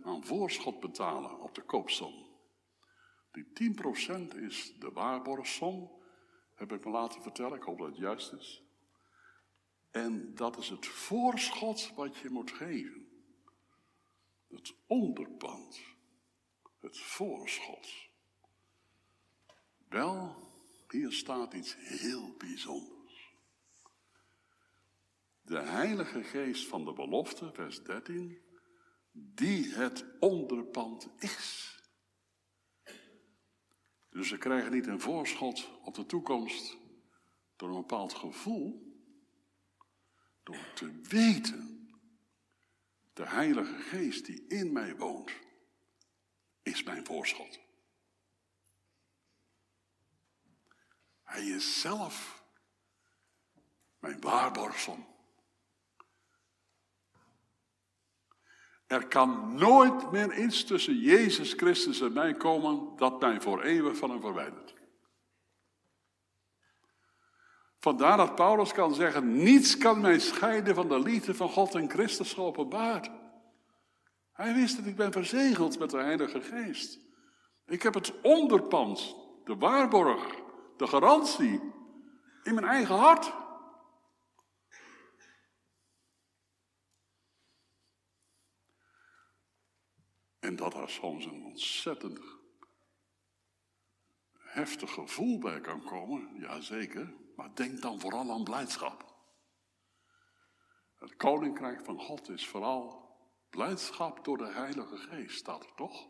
[0.00, 2.14] 10% aan voorschot betalen op de koopsom.
[3.30, 3.74] Die
[4.34, 5.90] 10% is de waarborgsom,
[6.54, 8.65] heb ik me laten vertellen, ik hoop dat het juist is.
[9.96, 13.08] En dat is het voorschot wat je moet geven.
[14.48, 15.80] Het onderpand.
[16.80, 17.88] Het voorschot.
[19.88, 20.36] Wel,
[20.90, 23.34] hier staat iets heel bijzonders.
[25.42, 28.38] De Heilige Geest van de belofte, vers 13,
[29.12, 31.74] die het onderpand is.
[34.10, 36.76] Dus ze krijgen niet een voorschot op de toekomst
[37.56, 38.85] door een bepaald gevoel,
[40.46, 41.90] door te weten,
[43.12, 45.30] de Heilige Geest die in mij woont,
[46.62, 47.60] is mijn voorschot.
[51.22, 52.44] Hij is zelf
[53.98, 55.14] mijn waarborgsel.
[58.86, 63.96] Er kan nooit meer iets tussen Jezus Christus en mij komen dat mij voor eeuwig
[63.96, 64.75] van hem verwijdert.
[67.86, 71.90] Vandaar dat Paulus kan zeggen, niets kan mij scheiden van de liefde van God en
[71.90, 73.10] Christus geopenbaard.
[74.32, 76.98] Hij wist dat ik ben verzegeld met de Heilige Geest.
[77.66, 80.34] Ik heb het onderpand, de waarborg,
[80.76, 81.60] de garantie
[82.42, 83.32] in mijn eigen hart.
[90.38, 92.20] En dat er soms een ontzettend
[94.38, 99.14] heftig gevoel bij kan komen, ja zeker, maar denk dan vooral aan blijdschap.
[100.98, 103.06] Het koninkrijk van God is vooral
[103.50, 106.08] blijdschap door de Heilige Geest, staat er toch?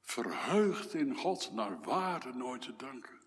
[0.00, 3.18] Verheugd in God naar waarde nooit te danken.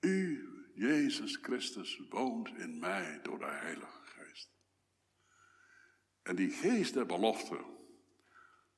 [0.00, 4.50] U, Jezus Christus, woont in mij door de Heilige Geest.
[6.22, 7.64] En die geest der belofte,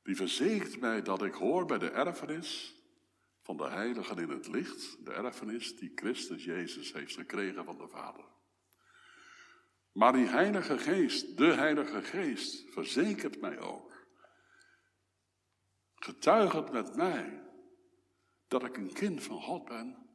[0.02, 2.75] die verzekert mij dat ik hoor bij de erfenis
[3.46, 7.88] van de heiligen in het licht, de erfenis die Christus Jezus heeft gekregen van de
[7.88, 8.24] Vader.
[9.92, 14.06] Maar die Heilige Geest, de Heilige Geest, verzekert mij ook,
[15.94, 17.42] getuigend met mij,
[18.48, 20.08] dat ik een kind van God ben,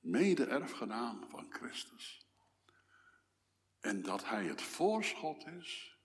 [0.00, 2.26] mede-erfgenaam van Christus.
[3.80, 5.98] En dat Hij het voorschot is,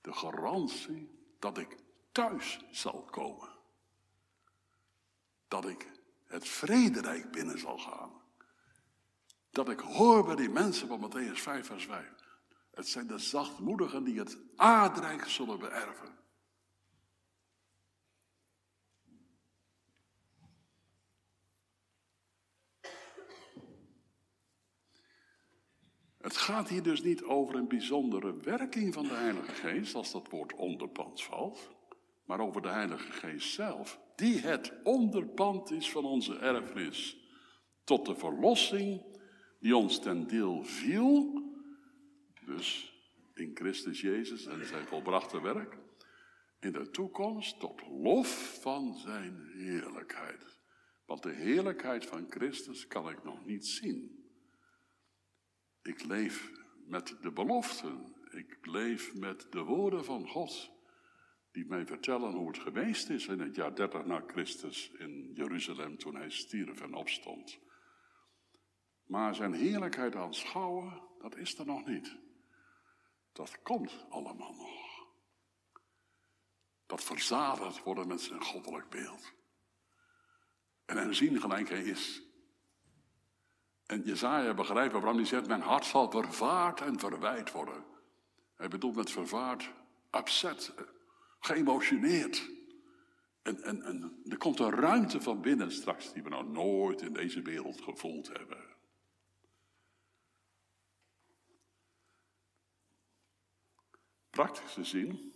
[0.00, 1.76] de garantie dat ik
[2.12, 3.55] thuis zal komen.
[5.48, 5.86] Dat ik
[6.26, 8.10] het vrederijk binnen zal gaan.
[9.50, 12.10] Dat ik hoor bij die mensen van Matthäus 5 vers 5.
[12.70, 16.14] Het zijn de zachtmoedigen die het aardrijk zullen beërven.
[26.26, 30.30] Het gaat hier dus niet over een bijzondere werking van de Heilige Geest, als dat
[30.30, 31.75] woord onderpand valt,
[32.26, 37.16] maar over de Heilige Geest zelf, die het onderpand is van onze erfenis,
[37.84, 39.02] tot de verlossing
[39.60, 41.42] die ons ten deel viel,
[42.44, 42.94] dus
[43.34, 45.78] in Christus Jezus en zijn volbrachte werk,
[46.60, 50.60] in de toekomst tot lof van zijn heerlijkheid.
[51.06, 54.24] Want de heerlijkheid van Christus kan ik nog niet zien.
[55.82, 56.50] Ik leef
[56.86, 58.14] met de beloften.
[58.30, 60.70] Ik leef met de woorden van God.
[61.56, 65.98] Die mij vertellen hoe het geweest is in het jaar 30 na Christus in Jeruzalem
[65.98, 67.58] toen hij stierf en opstond.
[69.06, 72.16] Maar zijn heerlijkheid aanschouwen, dat is er nog niet.
[73.32, 75.06] Dat komt allemaal nog.
[76.86, 79.32] Dat verzadigd worden met zijn goddelijk beeld.
[80.84, 82.22] En hem zien gelijk hij is.
[83.86, 87.84] En Jezaja begrijpt waarom hij zegt, mijn hart zal vervaard en verwijt worden.
[88.54, 89.72] Hij bedoelt met vervaard,
[90.10, 90.74] upset,
[91.38, 92.50] geëmotioneerd.
[93.42, 97.12] En, en, en er komt een ruimte van binnen straks die we nog nooit in
[97.12, 98.64] deze wereld gevoeld hebben.
[104.30, 105.32] Praktisch gezien,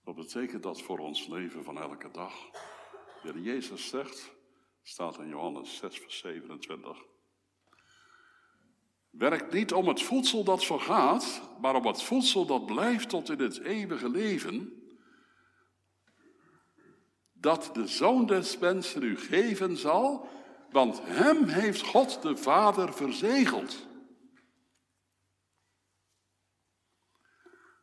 [0.00, 2.50] wat betekent dat voor ons leven van elke dag?
[3.22, 4.32] De Jezus zegt,
[4.82, 7.11] staat in Johannes 6, vers 27.
[9.12, 13.40] Werk niet om het voedsel dat vergaat, maar om het voedsel dat blijft tot in
[13.40, 14.82] het eeuwige leven,
[17.32, 20.28] dat de Zoon des Mensen u geven zal,
[20.70, 23.86] want hem heeft God de Vader verzegeld.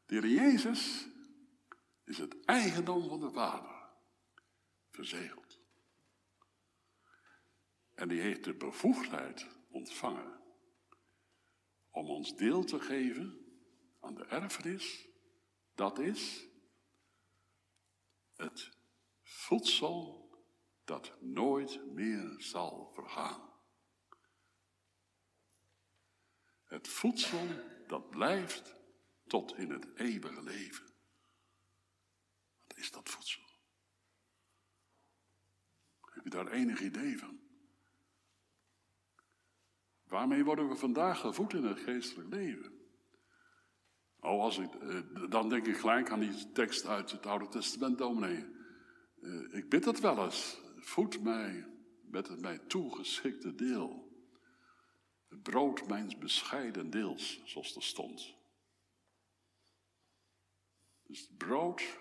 [0.05, 1.07] De Heer Jezus
[2.03, 3.89] is het eigendom van de Vader,
[4.91, 5.59] verzegeld.
[7.95, 10.38] En die heeft de bevoegdheid ontvangen
[11.91, 13.45] om ons deel te geven
[13.99, 15.07] aan de erfenis.
[15.75, 16.47] Dat is
[18.35, 18.71] het
[19.21, 20.29] voedsel
[20.83, 23.53] dat nooit meer zal vergaan.
[26.63, 27.47] Het voedsel
[27.87, 28.75] dat blijft
[29.27, 30.93] tot in het eeuwige leven.
[32.67, 33.43] Wat is dat voedsel?
[36.01, 37.38] Heb je daar enig idee van?
[40.09, 42.71] Waarmee worden we vandaag gevoed in het geestelijk leven?
[44.19, 44.99] Oh, als ik, eh,
[45.29, 48.45] dan denk ik gelijk aan die tekst uit het Oude Testament, dominee.
[49.21, 50.61] Eh, ik bid het wel eens.
[50.77, 51.65] Voed mij
[52.01, 54.07] met het mij toegeschikte deel.
[55.27, 58.35] Het brood mijns bescheiden deels, zoals er stond.
[61.03, 61.99] Dus het brood,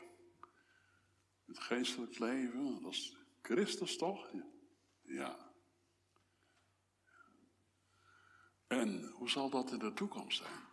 [1.47, 4.31] het geestelijk leven, dat is Christus toch?
[5.03, 5.48] Ja.
[8.69, 10.67] En hoe zal dat in de toekomst zijn?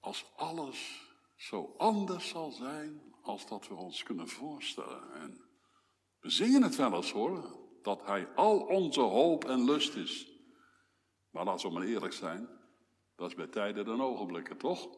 [0.00, 5.12] Als alles zo anders zal zijn als dat we ons kunnen voorstellen.
[5.12, 5.44] En
[6.20, 10.28] we zingen het wel eens hoor, dat Hij al onze hoop en lust is.
[11.30, 12.48] Maar laten we maar eerlijk zijn,
[13.16, 14.88] dat is bij tijden en ogenblikken, toch?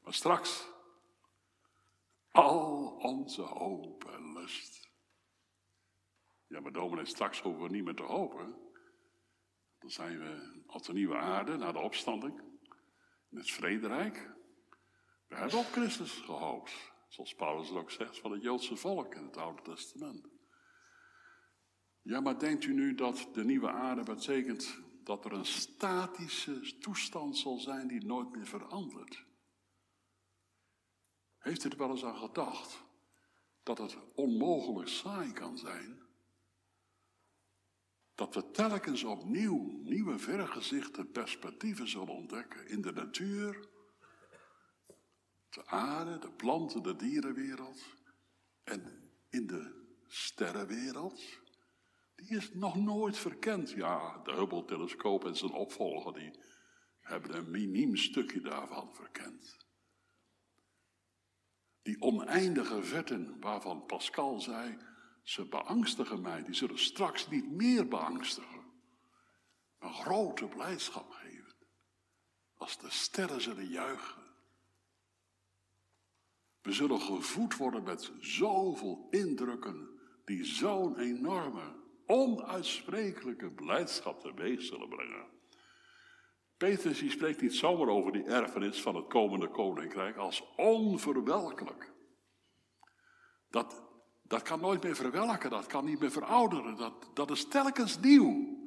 [0.00, 0.66] Maar straks,
[2.30, 4.83] al onze hoop en lust.
[6.46, 8.54] Ja, maar dominee, straks hoeven we niet meer te hopen.
[9.78, 12.42] Dan zijn we op de nieuwe aarde, na de opstanding,
[13.30, 14.30] in het vrederijk.
[15.28, 16.92] We hebben op Christus gehoopt.
[17.08, 20.28] Zoals Paulus er ook zegt van het Joodse volk in het Oude Testament.
[22.02, 27.36] Ja, maar denkt u nu dat de nieuwe aarde betekent dat er een statische toestand
[27.36, 29.26] zal zijn die nooit meer verandert?
[31.38, 32.84] Heeft u er wel eens aan gedacht
[33.62, 36.03] dat het onmogelijk saai kan zijn?
[38.14, 43.68] Dat we telkens opnieuw nieuwe vergezichten, perspectieven zullen ontdekken in de natuur,
[45.50, 47.82] de aarde, de planten, de dierenwereld
[48.64, 51.42] en in de sterrenwereld.
[52.14, 53.70] Die is nog nooit verkend.
[53.70, 56.30] Ja, de Hubble-telescoop en zijn opvolger die
[57.00, 59.56] hebben een miniem stukje daarvan verkend.
[61.82, 64.78] Die oneindige vetten waarvan Pascal zei,
[65.24, 68.64] ze beangstigen mij, die zullen straks niet meer beangstigen.
[69.78, 71.54] Maar grote blijdschap geven.
[72.54, 74.22] Als de sterren zullen juichen.
[76.62, 79.88] We zullen gevoed worden met zoveel indrukken
[80.24, 85.26] die zo'n enorme, onuitsprekelijke blijdschap teweeg zullen brengen.
[86.56, 91.92] Petrus die spreekt niet zomaar over die erfenis van het komende koninkrijk als onverwelkelijk.
[93.50, 93.83] Dat
[94.34, 96.76] dat kan nooit meer verwelken, dat kan niet meer verouderen.
[96.76, 98.62] Dat, dat is telkens nieuw.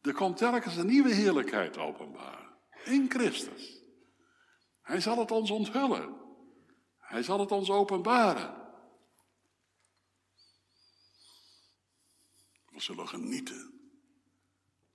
[0.00, 2.56] Er komt telkens een nieuwe heerlijkheid openbaar.
[2.84, 3.82] In Christus.
[4.82, 6.14] Hij zal het ons onthullen.
[6.98, 8.54] Hij zal het ons openbaren.
[12.68, 13.74] We zullen genieten.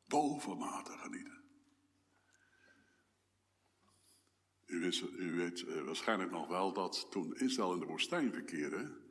[0.07, 1.43] bovenmate genieten.
[4.66, 9.01] U, wist, u weet eh, waarschijnlijk nog wel dat toen Israël in de woestijn verkeerde,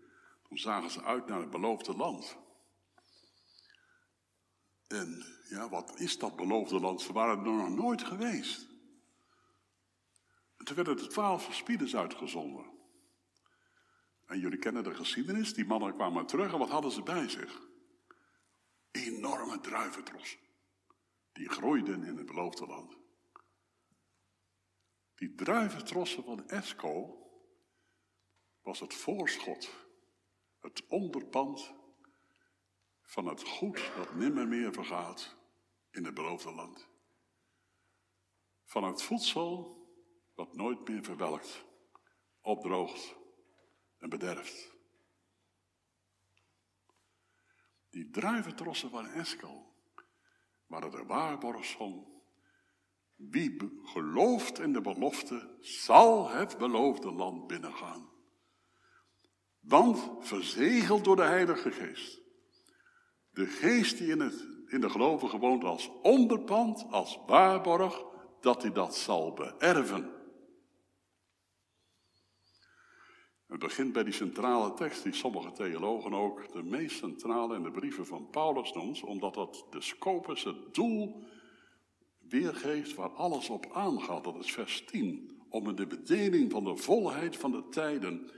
[0.50, 2.36] toen zagen ze uit naar het beloofde land.
[4.86, 7.00] En ja, wat is dat beloofde land?
[7.00, 8.68] Ze waren er nog nooit geweest.
[10.56, 12.64] En toen werden er twaalf verspieders uitgezonden.
[14.26, 17.60] En jullie kennen de geschiedenis, die mannen kwamen terug en wat hadden ze bij zich?
[18.90, 20.40] Enorme druiventrossen.
[21.32, 22.96] Die groeiden in het beloofde land.
[25.14, 27.18] Die druiventrossen van Esco
[28.62, 29.79] was het voorschot,
[30.60, 31.74] het onderpand
[33.02, 35.36] van het goed dat nimmer meer vergaat
[35.90, 36.88] in het beloofde land.
[38.64, 39.78] Van het voedsel
[40.34, 41.64] wat nooit meer verwelkt,
[42.40, 43.16] opdroogt
[43.98, 44.72] en bederft.
[47.90, 49.74] Die druiventrossen van Eskel
[50.66, 52.22] waren de waarborg van
[53.16, 58.19] wie gelooft in de belofte, zal het beloofde land binnengaan.
[59.60, 62.20] Want verzegeld door de Heilige Geest.
[63.30, 68.04] De geest die in, het, in de gelovigen woont als onderpand, als waarborg,
[68.40, 70.18] dat hij dat zal beërven.
[73.46, 77.70] Het begint bij die centrale tekst die sommige theologen ook de meest centrale in de
[77.70, 81.24] brieven van Paulus noemt, omdat dat de scopus, het doel,
[82.18, 84.24] weergeeft waar alles op aangaat.
[84.24, 85.40] Dat is vers 10.
[85.48, 88.30] Om in de bedeling van de volheid van de tijden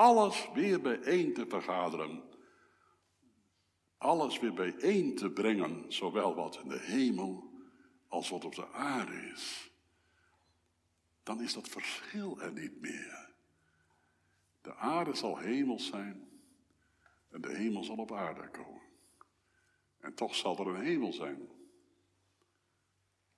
[0.00, 2.22] alles weer bijeen te vergaderen.
[3.98, 7.50] Alles weer bijeen te brengen, zowel wat in de hemel
[8.08, 9.70] als wat op de aarde is.
[11.22, 13.34] Dan is dat verschil er niet meer.
[14.62, 16.28] De aarde zal hemel zijn
[17.30, 18.82] en de hemel zal op aarde komen.
[19.98, 21.48] En toch zal er een hemel zijn.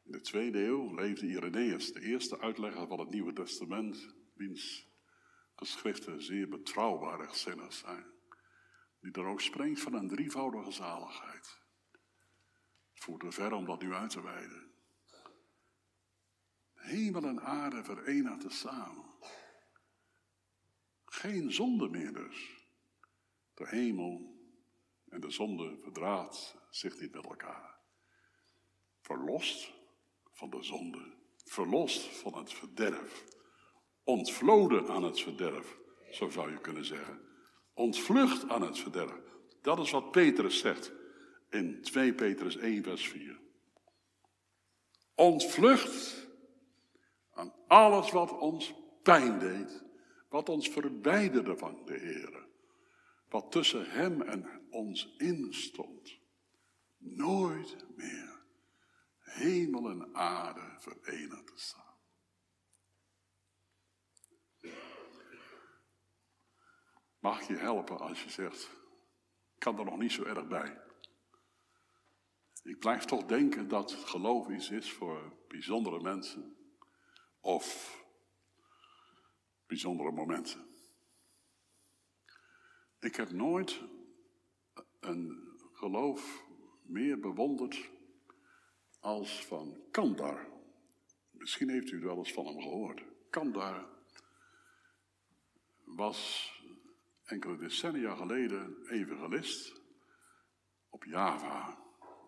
[0.02, 4.91] In de tweede eeuw leefde Irenaeus, de eerste uitlegger van het Nieuwe Testament, wiens
[5.62, 8.04] geschriften zeer betrouwbare gezinnen zijn.
[9.00, 11.58] Die er ook spreekt van een drievoudige zaligheid.
[12.92, 14.70] Het voert te ver om dat nu uit te wijden.
[16.74, 19.04] Hemel en aarde verenigden samen.
[21.04, 22.66] Geen zonde meer dus.
[23.54, 24.40] De hemel
[25.08, 27.78] en de zonde verdraagt zich niet met elkaar.
[29.00, 29.72] Verlost
[30.30, 33.24] van de zonde, verlost van het verderf,
[34.05, 35.78] ontvloden aan het verderf,
[36.11, 37.20] zo zou je kunnen zeggen.
[37.74, 39.36] Ontvlucht aan het verderf.
[39.62, 40.92] Dat is wat Petrus zegt
[41.50, 43.40] in 2 Petrus 1, vers 4.
[45.14, 46.28] Ontvlucht
[47.32, 49.90] aan alles wat ons pijn deed
[50.32, 52.46] wat ons verwijderde van de Heer.
[53.28, 56.18] Wat tussen Hem en ons instond.
[56.98, 58.42] Nooit meer
[59.18, 61.82] hemel en aarde verenigd te staan.
[67.23, 68.62] Mag je helpen als je zegt,
[69.55, 70.81] ik kan er nog niet zo erg bij.
[72.62, 76.57] Ik blijf toch denken dat geloof iets is voor bijzondere mensen.
[77.41, 77.97] Of
[79.66, 80.66] bijzondere momenten.
[83.01, 83.81] Ik heb nooit
[85.01, 86.45] een geloof
[86.83, 87.91] meer bewonderd
[89.01, 90.49] als van Kandar.
[91.31, 93.03] Misschien heeft u wel eens van hem gehoord.
[93.31, 93.89] Kandar
[95.85, 96.51] was
[97.33, 99.83] enkele decennia geleden evangelist
[100.89, 101.78] op Java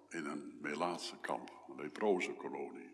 [0.08, 2.92] in een Melaatse kamp, een leproze kolonie.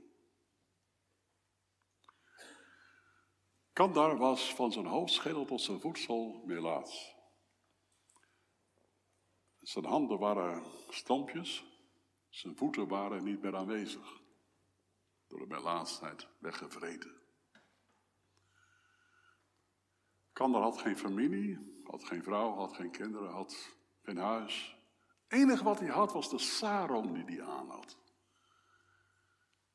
[3.72, 7.14] Kandar was van zijn hoofdschedel tot zijn voedsel melaats.
[9.60, 11.64] Zijn handen waren stampjes,
[12.28, 14.20] zijn voeten waren niet meer aanwezig.
[15.26, 17.20] Door de melaatsheid weggevreten.
[20.32, 24.76] Kandar had geen familie, had geen vrouw, had geen kinderen, had geen huis.
[25.28, 27.96] Het enige wat hij had was de sarong die hij aan had.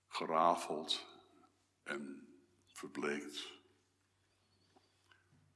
[0.08, 1.06] Gerafeld
[1.84, 2.28] en
[2.68, 3.54] verbleekt.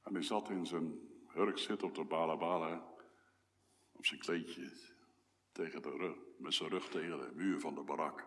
[0.02, 0.98] En hij zat in zijn
[1.28, 2.84] hurk zit op de balabala,
[3.92, 4.72] op zijn kleedje,
[5.52, 8.26] tegen de rug, met zijn rug tegen de muur van de barak,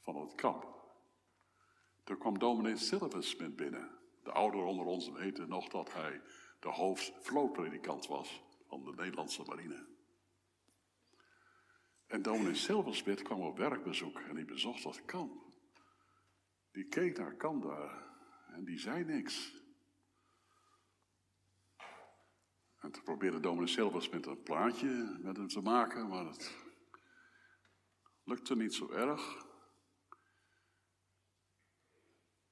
[0.00, 0.74] van het kamp.
[2.04, 3.98] Toen kwam dominee Silversmith binnen.
[4.22, 6.22] De ouderen onder ons weten nog dat hij
[6.66, 9.86] de hoofdvlootpredikant was van de Nederlandse marine.
[12.06, 15.42] En dominee Silversmith kwam op werkbezoek en die bezocht dat kamp.
[16.72, 18.08] Die keek naar Kanda
[18.46, 19.54] en die zei niks.
[22.80, 26.56] En toen probeerde dominee Silvers met een plaatje met hem te maken, maar het
[28.24, 29.46] Lukte niet zo erg.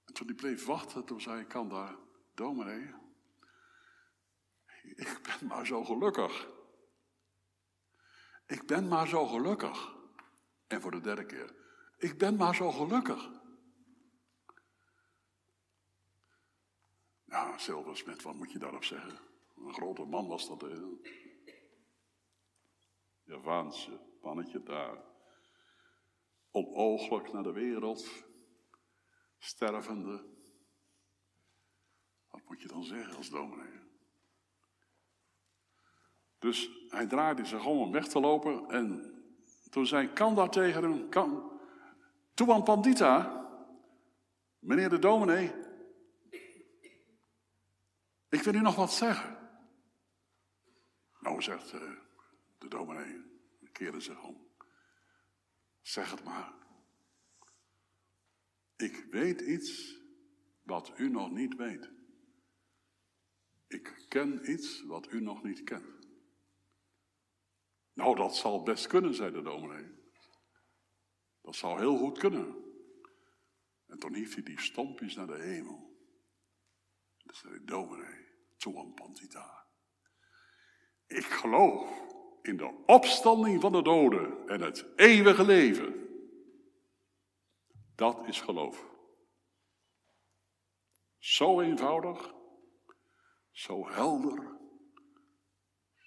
[0.04, 1.96] En toen hij bleef wachten, toen zei ik, kan daar,
[2.34, 3.02] dominee,
[4.96, 6.48] ik ben maar zo gelukkig.
[8.46, 9.94] Ik ben maar zo gelukkig.
[10.66, 11.54] En voor de derde keer,
[11.96, 13.30] ik ben maar zo gelukkig.
[17.24, 19.18] Ja, Silversmith, wat moet je daarop zeggen?
[19.56, 20.60] Een grote man was dat.
[20.60, 20.78] Hè?
[23.22, 25.04] Javaanse mannetje daar.
[26.50, 28.24] Onooglijk naar de wereld.
[29.38, 30.32] Stervende.
[32.30, 33.93] Wat moet je dan zeggen als dominee?
[36.44, 38.68] Dus hij draaide zich om om weg te lopen.
[38.68, 39.14] En
[39.70, 41.60] toen zei Kanda tegen hem: kan,
[42.34, 43.46] Tuan Pandita,
[44.58, 45.52] meneer de dominee,
[48.28, 49.38] ik wil u nog wat zeggen.
[51.20, 51.80] Nou, zegt uh,
[52.58, 53.22] de dominee,
[53.72, 54.48] keerde zich om.
[55.82, 56.52] Zeg het maar.
[58.76, 60.00] Ik weet iets
[60.62, 61.90] wat u nog niet weet.
[63.66, 66.03] Ik ken iets wat u nog niet kent.
[67.94, 70.02] Nou, dat zal best kunnen, zei de dominee.
[71.40, 72.64] Dat zou heel goed kunnen.
[73.86, 75.76] En toen hief hij die stompjes naar de hemel.
[77.16, 78.26] En toen zei de dominee,
[78.56, 79.66] Tuan Pantita.
[81.06, 82.02] Ik geloof
[82.42, 86.08] in de opstanding van de doden en het eeuwige leven.
[87.94, 88.92] Dat is geloof.
[91.18, 92.34] Zo eenvoudig,
[93.50, 94.60] zo helder,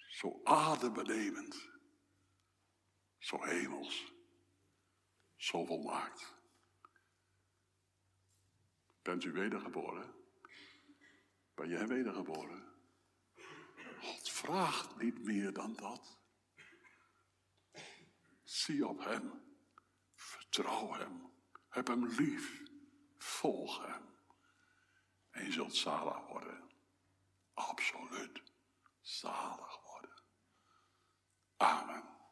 [0.08, 1.67] zo adembenemend,
[3.28, 4.12] zo hemels,
[5.36, 6.34] zo volmaakt.
[9.02, 10.14] Bent u wedergeboren?
[11.54, 12.74] Ben jij wedergeboren?
[14.00, 16.18] God vraagt niet meer dan dat.
[18.42, 19.56] Zie op Hem,
[20.14, 21.32] vertrouw Hem,
[21.68, 22.62] heb Hem lief,
[23.18, 24.02] volg Hem.
[25.30, 26.70] En je zult zalig worden.
[27.54, 28.42] Absoluut
[29.00, 30.22] zalig worden.
[31.56, 32.17] Amen.